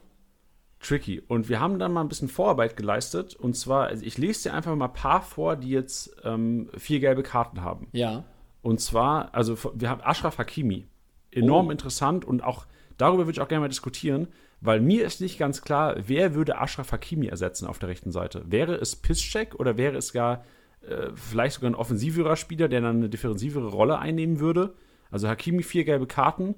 [0.80, 1.20] Tricky.
[1.20, 3.34] Und wir haben dann mal ein bisschen Vorarbeit geleistet.
[3.34, 7.00] Und zwar, also ich lese dir einfach mal ein paar vor, die jetzt ähm, vier
[7.00, 7.88] gelbe Karten haben.
[7.92, 8.24] Ja.
[8.60, 10.86] Und zwar, also wir haben Ashraf Hakimi.
[11.30, 11.70] Enorm Oh.
[11.70, 12.66] interessant und auch
[12.96, 14.28] darüber würde ich auch gerne mal diskutieren,
[14.60, 18.44] weil mir ist nicht ganz klar, wer würde Ashraf Hakimi ersetzen auf der rechten Seite?
[18.46, 20.44] Wäre es Piszczek oder wäre es gar
[20.88, 24.74] äh, vielleicht sogar ein offensiverer Spieler, der dann eine differenzivere Rolle einnehmen würde?
[25.10, 26.54] Also Hakimi vier gelbe Karten.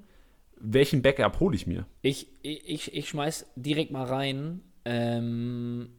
[0.59, 1.85] Welchen Backup hole ich mir?
[2.01, 4.61] Ich, ich, ich schmeiß direkt mal rein.
[4.85, 5.89] Ähm,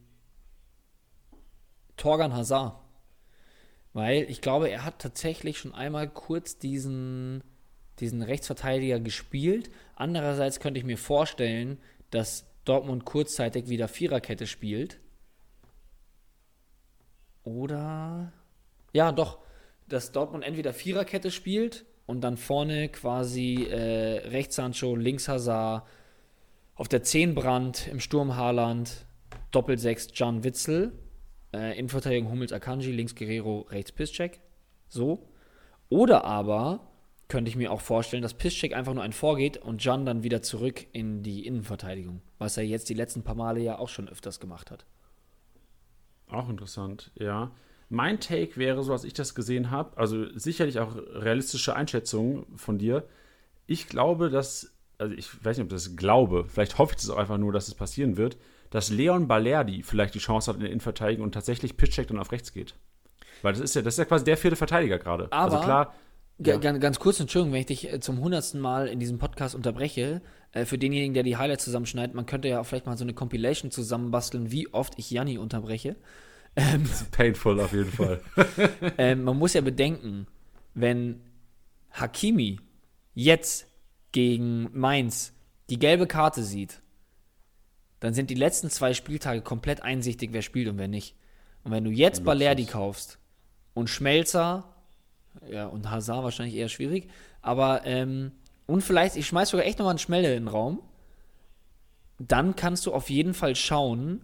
[1.95, 2.75] Torgan Hazard.
[3.93, 7.43] Weil ich glaube, er hat tatsächlich schon einmal kurz diesen,
[7.99, 9.71] diesen Rechtsverteidiger gespielt.
[9.95, 11.77] Andererseits könnte ich mir vorstellen,
[12.11, 14.99] dass Dortmund kurzzeitig wieder Viererkette spielt.
[17.43, 18.31] Oder.
[18.93, 19.39] Ja, doch.
[19.87, 25.87] Dass Dortmund entweder Viererkette spielt und dann vorne quasi äh, rechts Sancho, links Hazard,
[26.75, 29.05] auf der 10 Brand, im Sturm Haaland,
[29.51, 30.93] Doppelsechs Can Witzel,
[31.53, 34.39] äh, Innenverteidigung Hummels Akanji, links Guerrero, rechts Piszczek.
[34.87, 35.27] So.
[35.89, 36.87] Oder aber
[37.27, 40.41] könnte ich mir auch vorstellen, dass Piszczek einfach nur ein vorgeht und Can dann wieder
[40.41, 42.21] zurück in die Innenverteidigung.
[42.37, 44.85] Was er jetzt die letzten paar Male ja auch schon öfters gemacht hat.
[46.29, 47.51] Auch interessant, ja.
[47.89, 52.77] Mein Take wäre, so als ich das gesehen habe, also sicherlich auch realistische Einschätzungen von
[52.77, 53.03] dir.
[53.65, 57.17] Ich glaube, dass, also ich weiß nicht, ob das glaube, vielleicht hoffe ich das auch
[57.17, 58.37] einfach nur, dass es passieren wird,
[58.69, 62.31] dass Leon Balerdi vielleicht die Chance hat in der Innenverteidigung und tatsächlich Pitcheck dann auf
[62.31, 62.75] rechts geht.
[63.41, 65.31] Weil das ist ja, das ist ja quasi der vierte Verteidiger gerade.
[65.31, 65.93] Also Aber- klar, Ga-
[66.39, 66.57] Ja.
[66.57, 70.21] Ganz, ganz kurz, Entschuldigung, wenn ich dich äh, zum hundertsten Mal in diesem Podcast unterbreche.
[70.51, 73.13] Äh, für denjenigen, der die Highlights zusammenschneidet, man könnte ja auch vielleicht mal so eine
[73.13, 75.95] Compilation zusammenbasteln, wie oft ich Janni unterbreche.
[77.11, 78.21] painful auf jeden Fall.
[78.97, 80.27] ähm, man muss ja bedenken,
[80.73, 81.21] wenn
[81.91, 82.59] Hakimi
[83.13, 83.67] jetzt
[84.11, 85.33] gegen Mainz
[85.69, 86.81] die gelbe Karte sieht,
[87.99, 91.15] dann sind die letzten zwei Spieltage komplett einsichtig, wer spielt und wer nicht.
[91.63, 92.23] Und wenn du jetzt.
[92.23, 93.19] Balerdi kaufst
[93.73, 94.73] und Schmelzer,
[95.49, 97.09] ja, und Hazard wahrscheinlich eher schwierig,
[97.41, 98.31] aber, ähm,
[98.65, 100.81] und vielleicht, ich schmeiß sogar echt nochmal einen Schmelle in den Raum,
[102.19, 104.21] dann kannst du auf jeden Fall schauen,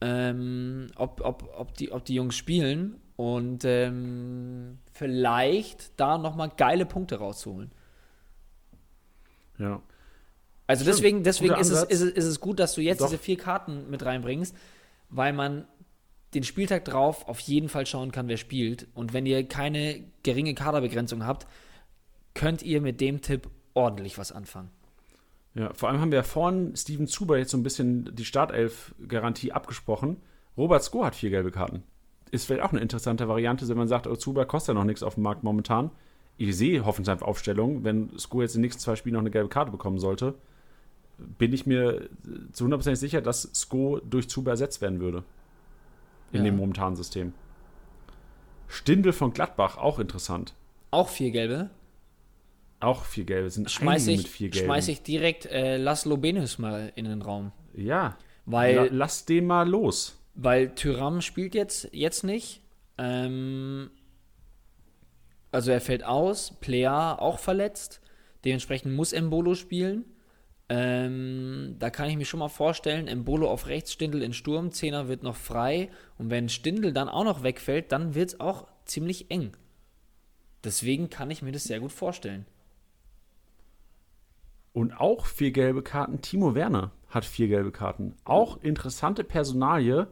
[0.00, 6.86] ähm, ob, ob, ob, die, ob die Jungs spielen und ähm, vielleicht da nochmal geile
[6.86, 7.72] Punkte rausholen.
[9.58, 9.82] ja.
[10.68, 10.96] Also Stimmt.
[10.96, 13.06] deswegen, deswegen ist es, ist, es, ist es gut, dass du jetzt Doch.
[13.06, 14.54] diese vier Karten mit reinbringst,
[15.08, 15.66] weil man
[16.34, 18.86] den Spieltag drauf auf jeden Fall schauen kann, wer spielt.
[18.94, 21.46] Und wenn ihr keine geringe Kaderbegrenzung habt,
[22.34, 24.70] könnt ihr mit dem Tipp ordentlich was anfangen.
[25.54, 29.52] Ja, vor allem haben wir ja vorhin Steven Zuber jetzt so ein bisschen die Startelf-Garantie
[29.52, 30.18] abgesprochen.
[30.56, 31.82] Robert Sko hat vier gelbe Karten.
[32.30, 35.02] Ist vielleicht auch eine interessante Variante, wenn man sagt, oh, Zuber kostet ja noch nichts
[35.02, 35.90] auf dem Markt momentan.
[36.36, 39.72] Ich sehe Hoffenheim-Aufstellung, wenn Sko jetzt in den nächsten zwei Spielen noch eine gelbe Karte
[39.72, 40.34] bekommen sollte,
[41.16, 42.08] bin ich mir
[42.52, 45.24] zu 100% sicher, dass Sko durch Zuber ersetzt werden würde.
[46.32, 46.44] In Ja.
[46.44, 47.32] dem momentanen System.
[48.66, 50.54] Stindel von Gladbach, auch interessant.
[50.90, 51.70] Auch vier gelbe.
[52.80, 54.66] Auch vier gelbe, sind Schmeiß ich, mit vier gelben.
[54.66, 57.52] schmeiß ich direkt äh, Laszlo Benus mal in den Raum.
[57.74, 58.16] Ja,
[58.46, 60.18] Weil La lass den mal los.
[60.34, 62.62] Weil Tyram spielt jetzt, jetzt nicht.
[62.98, 63.90] Ähm,
[65.50, 66.52] also er fällt aus.
[66.60, 68.00] Plea auch verletzt.
[68.44, 70.04] Dementsprechend muss Embolo spielen.
[70.70, 75.08] Ähm, da kann ich mir schon mal vorstellen, Embolo auf rechts, Stindel in Sturm, Zehner
[75.08, 75.90] wird noch frei.
[76.18, 79.56] Und wenn Stindel dann auch noch wegfällt, dann wird es auch ziemlich eng.
[80.64, 82.44] Deswegen kann ich mir das sehr gut vorstellen.
[84.72, 86.20] Und auch vier gelbe Karten.
[86.20, 88.14] Timo Werner hat vier gelbe Karten.
[88.24, 90.08] Auch interessante Personalie.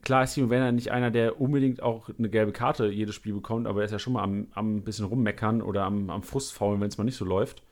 [0.00, 3.66] Klar ist Timo Werner nicht einer, der unbedingt auch eine gelbe Karte jedes Spiel bekommt,
[3.66, 6.80] aber er ist ja schon mal am, am bisschen rummeckern oder am, am Frust faulen,
[6.80, 7.62] wenn es mal nicht so läuft.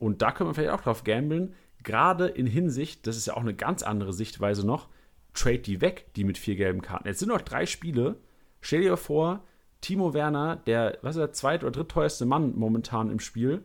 [0.00, 1.54] Und da können wir vielleicht auch drauf gambeln.
[1.84, 4.88] Gerade in Hinsicht, das ist ja auch eine ganz andere Sichtweise noch,
[5.34, 7.06] trade die weg, die mit vier gelben Karten.
[7.06, 8.16] Jetzt sind noch drei Spiele.
[8.60, 9.44] Stell dir vor,
[9.82, 13.62] Timo Werner, der, was ist der zweit- oder drittteuerste Mann momentan im Spiel,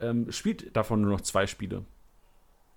[0.00, 1.84] ähm, spielt davon nur noch zwei Spiele.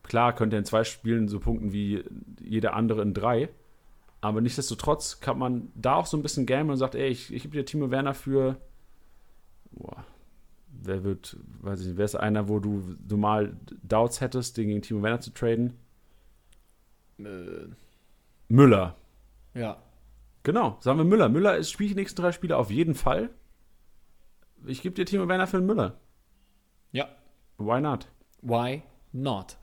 [0.04, 2.04] Klar könnte er in zwei Spielen so punkten wie
[2.42, 3.50] jeder andere in drei.
[4.20, 7.44] Aber nichtsdestotrotz kann man da auch so ein bisschen gamblen und sagt, ey, ich, ich
[7.44, 8.58] gebe dir Timo Werner für.
[9.72, 10.06] Boah,
[10.86, 14.82] wer wird, weiß ich nicht, wer ist einer, wo du normal Doubts hättest, den gegen
[14.82, 15.74] Timo Werner zu traden?
[18.48, 18.96] Müller.
[19.54, 19.78] ja.
[20.44, 21.30] Genau, sagen wir Müller.
[21.30, 23.30] Müller ist, spielt die nächsten drei Spiele auf jeden Fall.
[24.66, 26.00] Ich gebe dir Timo Werner für den Müller.
[26.92, 27.08] Ja.
[27.58, 28.10] Why not?
[28.42, 29.58] Why not?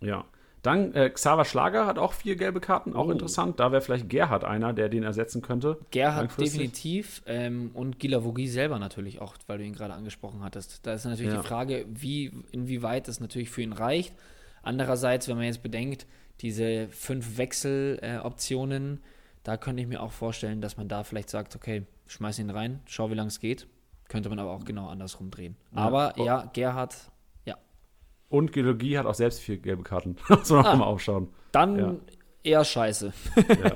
[0.00, 0.24] Ja.
[0.62, 3.10] Dann äh, Xaver Schlager hat auch vier gelbe Karten, auch Oh.
[3.10, 3.58] interessant.
[3.58, 5.78] Da wäre vielleicht Gerhard einer, der den ersetzen könnte.
[5.90, 10.86] Gerhard definitiv ähm, und Gilavogi selber natürlich auch, weil du ihn gerade angesprochen hattest.
[10.86, 11.40] Da ist natürlich Ja.
[11.40, 14.14] die Frage, wie, inwieweit das natürlich für ihn reicht.
[14.62, 16.06] Andererseits, wenn man jetzt bedenkt,
[16.40, 19.00] diese fünf Wechseloptionen, äh,
[19.42, 22.80] da könnte ich mir auch vorstellen, dass man da vielleicht sagt, okay, schmeiß ihn rein,
[22.86, 23.66] schau, wie lange es geht.
[24.08, 25.56] Könnte man aber auch genau andersrum drehen.
[25.74, 25.78] Ja.
[25.82, 26.24] Aber Oh.
[26.24, 26.94] ja, Gerhard.
[28.32, 30.16] Und Geologie hat auch selbst vier gelbe Karten.
[30.28, 30.76] Muss man auch Ah.
[30.76, 31.28] mal aufschauen.
[31.52, 31.94] Dann Ja.
[32.42, 33.12] eher scheiße.
[33.36, 33.72] Ja.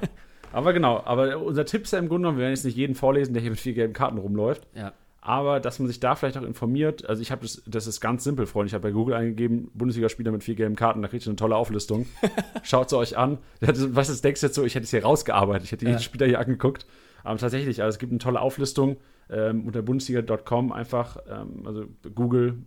[0.52, 2.94] Aber genau, aber unser Tipp ist ja im Grunde genommen, wir werden jetzt nicht jeden
[2.94, 4.66] vorlesen, der hier mit vier gelben Karten rumläuft.
[4.74, 4.94] Ja.
[5.20, 8.24] Aber dass man sich da vielleicht auch informiert, also ich habe das, das ist ganz
[8.24, 8.68] simpel, Freunde.
[8.68, 11.56] Ich habe bei Google eingegeben, Bundesligaspieler mit vier gelben Karten, da kriegt ihr eine tolle
[11.56, 12.06] Auflistung.
[12.62, 13.36] Schaut sie euch an.
[13.60, 15.90] Was ist, denkst du jetzt so, ich hätte es hier rausgearbeitet, ich hätte Ja.
[15.90, 16.86] jeden Spieler hier angeguckt.
[17.24, 18.96] Aber tatsächlich, also es gibt eine tolle Auflistung
[19.28, 21.84] ähm, unter bundesliga.com einfach, ähm, also
[22.14, 22.58] Google,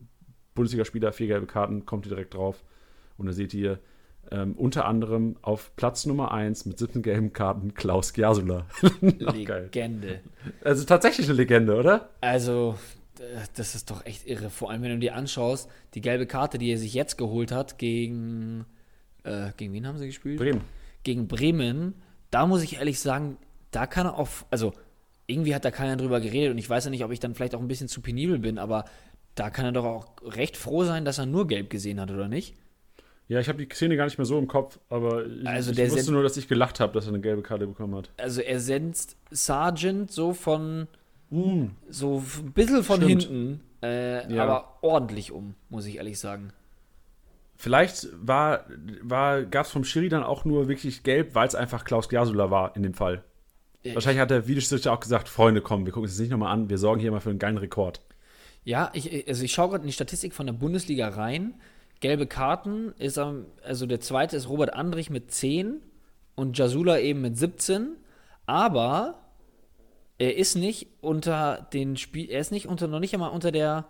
[0.60, 2.66] Bundesligaspieler, vier gelbe Karten, kommt ihr direkt drauf.
[3.18, 3.80] Und da seht ihr
[4.30, 8.66] ähm, unter anderem auf Platz Nummer 1 mit 17 gelben Karten Klaus Giasula.
[9.01, 10.20] Legende.
[10.62, 12.10] Also tatsächlich eine Legende, oder?
[12.20, 12.76] Also,
[13.55, 14.49] das ist doch echt irre.
[14.49, 17.78] Vor allem, wenn du dir anschaust, die gelbe Karte, die er sich jetzt geholt hat
[17.78, 18.66] gegen.
[19.24, 20.39] Äh, gegen wen haben sie gespielt?
[20.39, 20.60] Bremen.
[21.03, 21.93] Gegen Bremen.
[22.32, 23.38] Da muss ich ehrlich sagen,
[23.72, 24.28] da kann er auch.
[24.49, 24.74] Also,
[25.26, 27.55] irgendwie hat da keiner drüber geredet und ich weiß ja nicht, ob ich dann vielleicht
[27.55, 28.86] auch ein bisschen zu penibel bin, aber
[29.40, 32.28] da kann er doch auch recht froh sein, dass er nur gelb gesehen hat, oder
[32.28, 32.56] nicht?
[33.28, 35.92] Ja, ich habe die Szene gar nicht mehr so im Kopf, aber ich, Also ich
[35.92, 38.10] wusste nur, dass ich gelacht habe, dass er eine gelbe Karte bekommen hat.
[38.18, 40.88] Also, er senzt Sargent so von.
[41.90, 43.04] So ein bisschen von Mm.
[43.04, 43.22] Stimmt.
[43.24, 44.44] hinten, äh, Ja.
[44.44, 46.52] aber ordentlich um, muss ich ehrlich sagen.
[47.56, 48.66] Vielleicht war,
[49.04, 52.50] war, gab es vom Schiri dann auch nur wirklich gelb, weil es einfach Klaus Giasula
[52.50, 53.24] war in dem Fall.
[53.84, 56.52] Ja, Wahrscheinlich hat der Videoschiedsrichter auch gesagt, Freunde, komm, wir gucken uns das nicht nochmal
[56.52, 58.02] an, wir sorgen hier mal für einen geilen Rekord.
[58.64, 61.55] Ja, ich, also ich schaue gerade in die Statistik von der Bundesliga rein.
[61.99, 65.82] Gelbe Karten ist am, also der zweite ist Robert Andrich mit 10
[66.36, 67.97] und Jasula eben mit 17.
[68.45, 69.22] Aber
[70.18, 73.86] er ist nicht unter den Spiel, er ist nicht unter, noch nicht einmal unter der,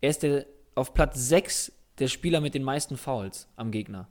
[0.00, 4.08] er ist der, auf Platz 6 der Spieler mit den meisten Fouls am Gegner.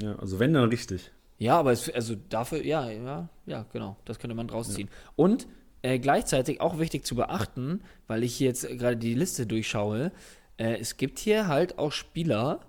[0.00, 1.12] Ja, also wenn, dann richtig.
[1.38, 4.88] Ja, aber es, also dafür, ja, ja, ja, genau, das könnte man draus ziehen.
[5.16, 5.46] Und
[5.82, 10.12] äh, gleichzeitig auch wichtig zu beachten, weil ich hier jetzt gerade die Liste durchschaue,
[10.58, 12.60] äh, es gibt hier halt auch Spieler,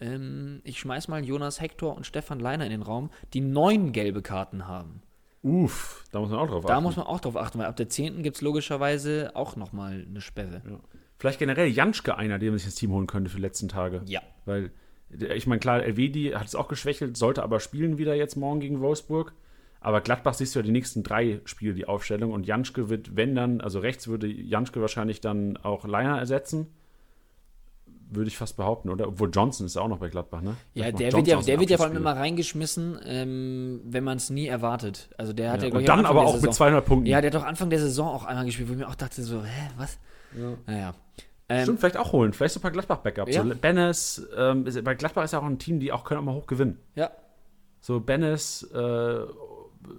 [0.00, 4.22] ähm, ich schmeiß mal Jonas Hector und Stefan Leiner in den Raum, die neun gelbe
[4.22, 5.02] Karten haben.
[5.42, 6.66] Uff, da muss man auch drauf achten.
[6.68, 8.22] Da muss man auch drauf achten, weil ab der 10.
[8.24, 10.62] gibt es logischerweise auch nochmal eine Sperre.
[10.68, 10.78] ja.
[11.18, 14.02] Vielleicht generell Janschke einer, den man sich ins Team holen könnte für die letzten Tage.
[14.06, 14.20] Ja.
[14.44, 14.70] Weil,
[15.08, 18.60] der- ich meine, klar, Elvedi hat es auch geschwächelt, sollte aber spielen wieder jetzt morgen
[18.60, 19.32] gegen Wolfsburg.
[19.86, 22.32] Aber Gladbach siehst du ja die nächsten drei Spiele, die Aufstellung.
[22.32, 26.66] Und Janschke wird, wenn dann, also rechts würde Janschke wahrscheinlich dann auch Leiner ersetzen.
[28.10, 29.06] Würde ich fast behaupten, oder?
[29.06, 30.56] Obwohl Johnson ist auch noch bei Gladbach, ne?
[30.74, 34.28] Ja, der wird ja, der wird ja vor allem immer reingeschmissen, ähm, wenn man es
[34.28, 35.08] nie erwartet.
[35.18, 37.06] Also der hat ja, Ja, und dann aber auch mit Saison- 200 Punkten.
[37.06, 39.22] Ja, der hat doch Anfang der Saison auch einmal gespielt, wo ich mir auch dachte
[39.22, 40.00] so, hä, was?
[40.66, 40.94] Naja.
[41.48, 42.32] Ähm, Stimmt, vielleicht auch holen.
[42.32, 43.32] Vielleicht so ein paar Gladbach-Backups.
[43.32, 43.44] Ja.
[43.44, 46.24] So Bennis, ähm, ist, bei Gladbach ist ja auch ein Team, die auch können auch
[46.24, 46.78] mal hoch gewinnen.
[46.96, 47.12] Ja,
[47.80, 49.20] So Bennis, äh,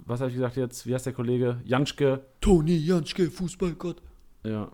[0.05, 0.85] was habe ich gesagt jetzt?
[0.85, 1.61] Wie heißt der Kollege?
[1.65, 2.25] Janschke.
[2.41, 4.01] Toni Janschke, Fußballgott.
[4.43, 4.71] Ja.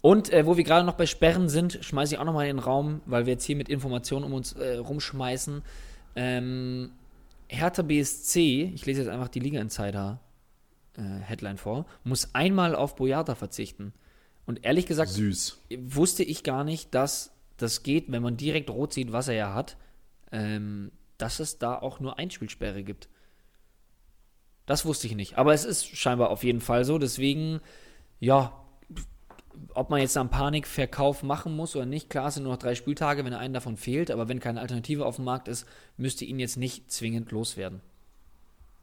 [0.00, 2.56] Und äh, wo wir gerade noch bei Sperren sind, schmeiße ich auch noch mal in
[2.56, 5.62] den Raum, weil wir jetzt hier mit Informationen um uns äh, rumschmeißen.
[6.14, 6.90] Ähm,
[7.48, 10.20] Hertha BSC, ich lese jetzt einfach die Liga Insider
[10.96, 13.92] äh, Headline vor, muss einmal auf Boyata verzichten.
[14.46, 15.58] Und ehrlich gesagt, Süß.
[15.80, 19.54] wusste ich gar nicht, dass das geht, wenn man direkt rot sieht, was er ja
[19.54, 19.76] hat,
[20.30, 23.08] ähm, dass es da auch nur Einspielsperre gibt.
[24.66, 25.38] Das wusste ich nicht.
[25.38, 26.98] Aber es ist scheinbar auf jeden Fall so.
[26.98, 27.60] Deswegen,
[28.18, 28.52] ja,
[29.74, 32.74] ob man jetzt einen Panikverkauf machen muss oder nicht, klar es sind nur noch drei
[32.74, 36.38] Spieltage, wenn einen davon fehlt, aber wenn keine Alternative auf dem Markt ist, müsste ihn
[36.38, 37.80] jetzt nicht zwingend loswerden.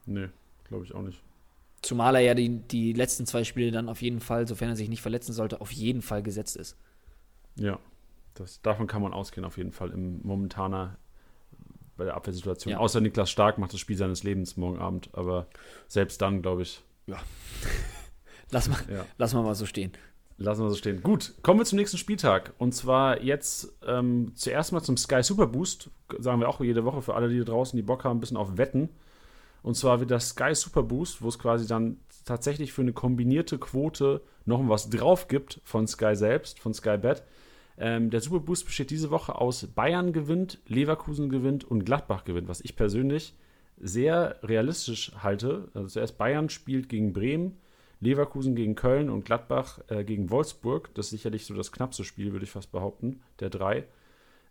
[0.06, 0.30] Nee,
[0.64, 1.22] glaube ich auch nicht.
[1.82, 4.90] Zumal er ja die, die letzten zwei Spiele dann auf jeden Fall, sofern er sich
[4.90, 6.78] nicht verletzen sollte, auf jeden Fall gesetzt ist.
[7.56, 7.78] Ja.
[8.36, 10.98] Das, davon kann man ausgehen, auf jeden Fall, im momentaner
[11.98, 12.72] bei der Abwehrsituation.
[12.72, 12.78] Ja.
[12.80, 15.48] Außer Niklas Stark macht das Spiel seines Lebens morgen Abend, aber
[15.88, 16.84] selbst dann, glaube ich,
[18.52, 19.06] Lass mal, ja.
[19.18, 19.92] lass mal mal so stehen.
[20.38, 21.02] Lassen wir so stehen.
[21.04, 22.54] Gut, kommen wir zum nächsten Spieltag.
[22.58, 25.90] Und zwar jetzt ähm, zuerst mal zum Sky Super Boost.
[26.20, 28.38] Sagen wir auch jede Woche für alle, die da draußen, die Bock haben, ein bisschen
[28.38, 28.90] auf Wetten.
[29.62, 33.58] Und zwar wird das Sky Super Boost, wo es quasi dann tatsächlich für eine kombinierte
[33.58, 37.24] Quote noch was drauf gibt von Sky selbst, von Sky Bet.
[37.78, 42.48] Ähm, der Super Boost besteht diese Woche aus Bayern gewinnt, Leverkusen gewinnt und Gladbach gewinnt,
[42.48, 43.36] was ich persönlich
[43.80, 45.70] sehr realistisch halte.
[45.74, 47.58] Also zuerst Bayern spielt gegen Bremen,
[48.00, 50.94] Leverkusen gegen Köln und Gladbach äh, gegen Wolfsburg.
[50.94, 53.86] Das ist sicherlich so das knappste Spiel, würde ich fast behaupten, der drei.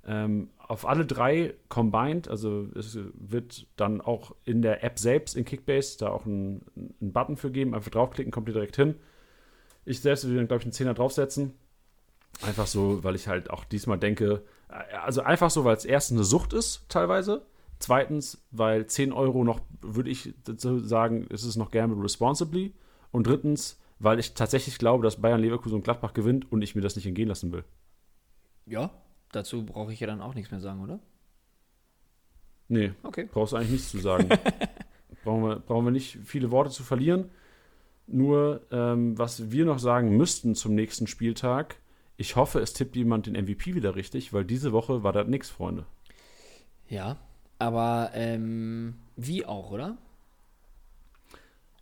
[0.05, 5.45] Ähm, auf alle drei combined, also es wird dann auch in der App selbst in
[5.45, 6.64] Kickbase da auch einen
[6.99, 7.75] Button für geben.
[7.75, 8.97] Einfach draufklicken, kommt ihr direkt hin.
[9.85, 11.55] Ich selbst würde dann, glaube ich, einen Zehner draufsetzen.
[12.41, 16.18] Einfach so, weil ich halt auch diesmal denke, äh, also einfach so, weil es erstens
[16.18, 17.47] eine Sucht ist, teilweise.
[17.78, 22.72] Zweitens, weil 10 Euro noch, würde ich dazu sagen, ist es noch gamble responsibly.
[23.11, 26.80] Und drittens, weil ich tatsächlich glaube, dass Bayern, Leverkusen und Gladbach gewinnt und ich mir
[26.80, 27.64] das nicht entgehen lassen will.
[28.66, 28.91] Ja,
[29.33, 31.01] dazu brauche ich ja dann auch nichts mehr sagen, oder?
[32.68, 33.28] Nee, Okay.
[33.30, 34.28] brauchst du eigentlich nichts zu sagen.
[35.24, 37.30] brauchen, wir, brauchen wir nicht viele Worte zu verlieren.
[38.07, 41.76] Nur, ähm, was wir noch sagen müssten zum nächsten Spieltag,
[42.17, 45.51] ich hoffe, es tippt jemand den MVP wieder richtig, weil diese Woche war das nix,
[45.51, 45.87] Freunde.
[46.89, 47.17] Ja,
[47.59, 49.97] aber ähm, wie auch, oder?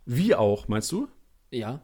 [0.05, 1.07] Wie auch, meinst du?
[1.51, 1.81] Ja.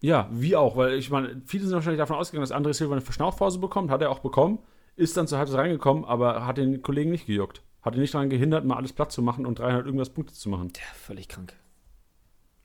[0.00, 3.02] Ja, wie auch, weil ich meine, viele sind wahrscheinlich davon ausgegangen, dass André Silva eine
[3.02, 4.58] Verschnaufpause bekommt, hat er auch bekommen,
[4.96, 7.62] ist dann zur Halbzeit reingekommen, aber hat den Kollegen nicht gejuckt.
[7.82, 10.48] Hat ihn nicht daran gehindert, mal alles platt zu machen und 300 irgendwas Punkte zu
[10.48, 10.72] machen.
[10.76, 11.54] Ja, völlig krank.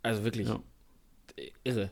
[0.04, 0.60] Also wirklich Ja.
[1.64, 1.90] irre.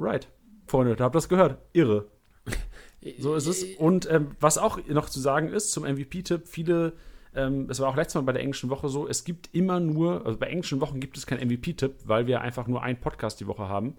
[0.00, 0.28] Right.
[0.66, 1.58] Freunde, habt ihr das gehört.
[1.72, 2.06] Irre.
[3.18, 3.64] So ist es.
[3.76, 6.92] Und ähm, was auch noch zu sagen ist zum MVP-Tipp, viele,
[7.34, 10.26] ähm, es war auch letztes Mal bei der englischen Woche so, es gibt immer nur,
[10.26, 13.46] also bei englischen Wochen gibt es keinen MVP-Tipp, weil wir einfach nur einen Podcast die
[13.46, 13.96] Woche haben.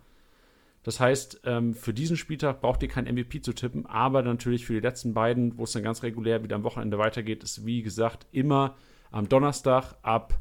[0.83, 4.73] Das heißt, ähm, für diesen Spieltag braucht ihr keinen MVP zu tippen, aber natürlich für
[4.73, 8.25] die letzten beiden, wo es dann ganz regulär wieder am Wochenende weitergeht, ist wie gesagt
[8.31, 8.75] immer
[9.11, 10.39] am Donnerstag ab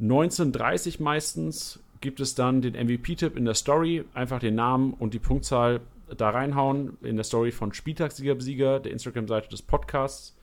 [0.00, 4.04] 19.30 meistens gibt es dann den MVP-Tipp in der Story.
[4.14, 5.80] Einfach den Namen und die Punktzahl
[6.16, 6.96] da reinhauen.
[7.02, 10.36] In der Story von Spieltagssieger Besieger, der Instagram-Seite des Podcasts,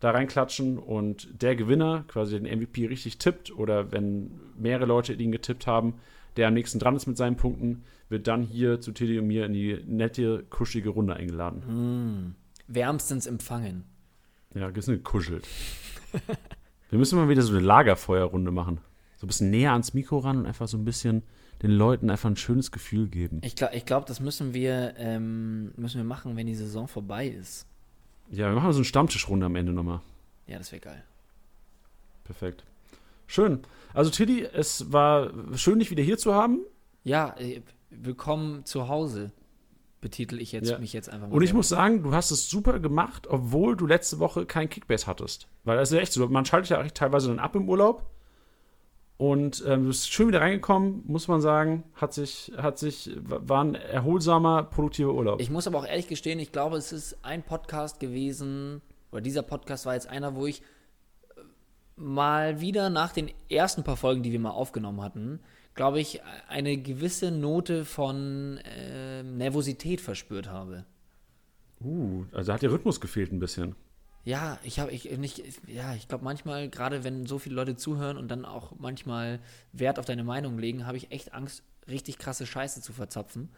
[0.00, 5.32] da reinklatschen und der Gewinner quasi den MVP richtig tippt oder wenn mehrere Leute ihn
[5.32, 5.94] getippt haben,
[6.36, 9.46] der am nächsten dran ist mit seinen Punkten, wird dann hier zu Teddy und mir
[9.46, 12.36] in die nette, kuschelige Runde eingeladen.
[12.68, 13.84] Wärmstens empfangen.
[14.54, 15.46] Ja, gekuschelt.
[16.90, 18.80] Wir müssen mal wieder so eine Lagerfeuerrunde machen.
[19.16, 21.22] So ein bisschen näher ans Mikro ran und einfach so ein bisschen
[21.62, 23.40] den Leuten einfach ein schönes Gefühl geben.
[23.42, 27.26] Ich glaube, ich glaub, das müssen wir, ähm, müssen wir machen, wenn die Saison vorbei
[27.26, 27.66] ist.
[28.30, 30.00] Ja, wir machen so eine Stammtischrunde am Ende nochmal.
[30.46, 31.02] Ja, das wäre geil.
[32.24, 32.64] Perfekt.
[33.26, 33.60] Schön.
[33.94, 36.60] Also, Tiddy, es war schön, dich wieder hier zu haben.
[37.04, 39.32] Ja, äh, willkommen zu Hause,
[40.00, 40.78] betitel ich jetzt Ja.
[40.78, 41.34] mich jetzt einfach mal.
[41.34, 41.58] Und ich selber.
[41.58, 45.48] muss sagen, du hast es super gemacht, obwohl du letzte Woche kein Kickbase hattest.
[45.64, 48.04] Weil das ist ja echt so, man schaltet ja teilweise dann ab im Urlaub.
[49.18, 51.84] Und ähm, du bist schön wieder reingekommen, muss man sagen.
[51.94, 55.40] Hat sich, hat sich, war ein erholsamer, produktiver Urlaub.
[55.40, 59.42] Ich muss aber auch ehrlich gestehen, ich glaube, es ist ein Podcast gewesen, oder dieser
[59.42, 61.40] Podcast war jetzt einer, wo ich äh,
[61.96, 65.40] mal wieder nach den ersten paar Folgen, die wir mal aufgenommen hatten,
[65.74, 70.84] glaube ich, eine gewisse Note von äh, Nervosität verspürt habe.
[71.80, 73.76] Uh, also hat der Rhythmus gefehlt ein bisschen.
[74.26, 78.16] Ja, ich habe ich nicht, ja, ich glaube manchmal, gerade wenn so viele Leute zuhören
[78.16, 79.38] und dann auch manchmal
[79.72, 83.50] Wert auf deine Meinung legen, habe ich echt Angst, richtig krasse Scheiße zu verzapfen.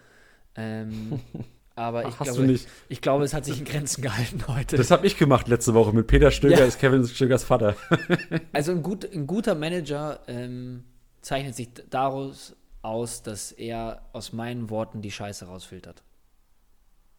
[0.57, 1.21] Ähm,
[1.75, 2.69] aber Ach, ich, glaube, nicht.
[2.91, 4.77] ich glaube, es hat sich in Grenzen gehalten heute.
[4.77, 6.65] Das habe ich gemacht letzte Woche mit Peter Stöger, Ja.
[6.67, 7.75] ist Kevin Stögers Vater.
[8.53, 10.85] Also ein, gut, ein guter Manager ähm,
[11.23, 16.03] zeichnet sich daraus aus, dass er aus meinen Worten die Scheiße rausfiltert.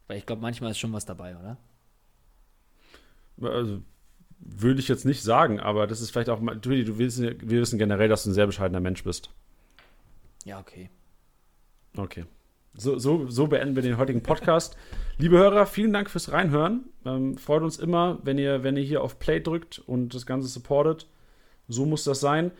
[0.05, 1.57] Weil ich glaube, manchmal ist schon was dabei, oder?
[3.41, 3.81] Also,
[4.39, 6.55] würde ich jetzt nicht sagen, aber das ist vielleicht auch mal.
[6.55, 9.29] Du, wissen, wir wissen generell, dass du ein sehr bescheidener Mensch bist.
[10.45, 10.89] Ja, okay.
[11.97, 12.25] Okay.
[12.75, 14.77] So, so, so beenden wir den heutigen Podcast.
[15.17, 16.85] Liebe Hörer, vielen Dank fürs Reinhören.
[17.05, 20.47] Ähm, freut uns immer, wenn ihr, wenn ihr hier auf Play drückt und das Ganze
[20.47, 21.07] supportet.
[21.67, 22.51] So muss das sein.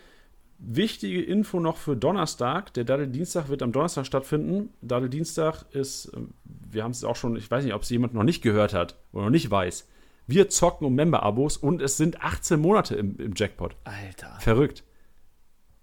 [0.57, 2.73] Wichtige Info noch für Donnerstag.
[2.73, 4.73] Der Daddel Dienstag wird am Donnerstag stattfinden.
[4.81, 8.13] Daddel Dienstag ist, ähm, wir haben es auch schon, ich weiß nicht, ob es jemand
[8.13, 9.87] noch nicht gehört hat oder noch nicht weiß.
[10.29, 13.75] Wir zocken um Member-Abos und es sind 18 Monate im, im Jackpot.
[13.83, 14.37] Alter.
[14.39, 14.83] Verrückt.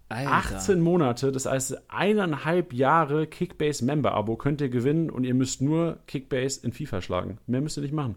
[0.09, 0.31] Alter.
[0.31, 5.97] 18 Monate, das heißt eineinhalb Jahre Kickbase Member-Abo könnt ihr gewinnen und ihr müsst nur
[6.07, 7.39] Kickbase in FIFA schlagen.
[7.45, 8.15] Mehr müsst ihr nicht machen.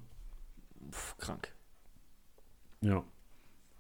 [0.92, 1.48] Pff, krank.
[2.80, 3.02] Ja.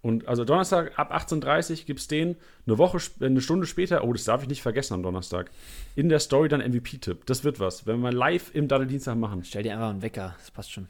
[0.02, 2.36] Und also Donnerstag ab 18.30 Uhr gibt es den.
[2.66, 5.50] Eine Woche, sp- eine Stunde später, oh, das darf ich nicht vergessen am Donnerstag.
[5.94, 7.26] In der Story dann MVP-Tipp.
[7.26, 7.86] Das wird was.
[7.86, 9.44] Wenn wir live im Daddel-Dienstag machen.
[9.44, 10.88] Stell dir einfach einen Wecker, das passt schon.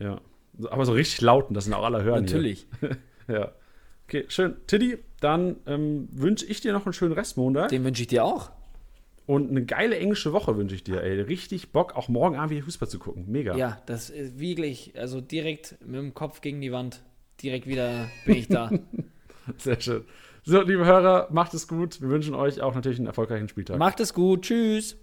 [0.00, 0.20] Ja.
[0.70, 2.24] Aber so richtig lauten, das sind auch alle hören.
[2.24, 2.66] Natürlich.
[3.28, 3.52] Ja.
[4.08, 4.56] Okay, schön.
[4.66, 7.68] Tiddy, dann ähm, wünsche ich dir noch einen schönen Restmontag.
[7.68, 8.50] Den wünsche ich dir auch.
[9.26, 11.20] Und eine geile englische Woche wünsche ich dir, ey.
[11.20, 13.26] Richtig Bock, auch morgen Abend wieder Fußball zu gucken.
[13.28, 13.56] Mega.
[13.56, 17.00] Ja, das ist wirklich, also direkt mit dem Kopf gegen die Wand.
[17.42, 18.70] Direkt wieder bin ich da.
[19.56, 20.04] Sehr schön.
[20.44, 22.00] So, liebe Hörer, macht es gut.
[22.00, 23.78] Wir wünschen euch auch natürlich einen erfolgreichen Spieltag.
[23.78, 24.42] Macht es gut.
[24.42, 24.96] Tschüss.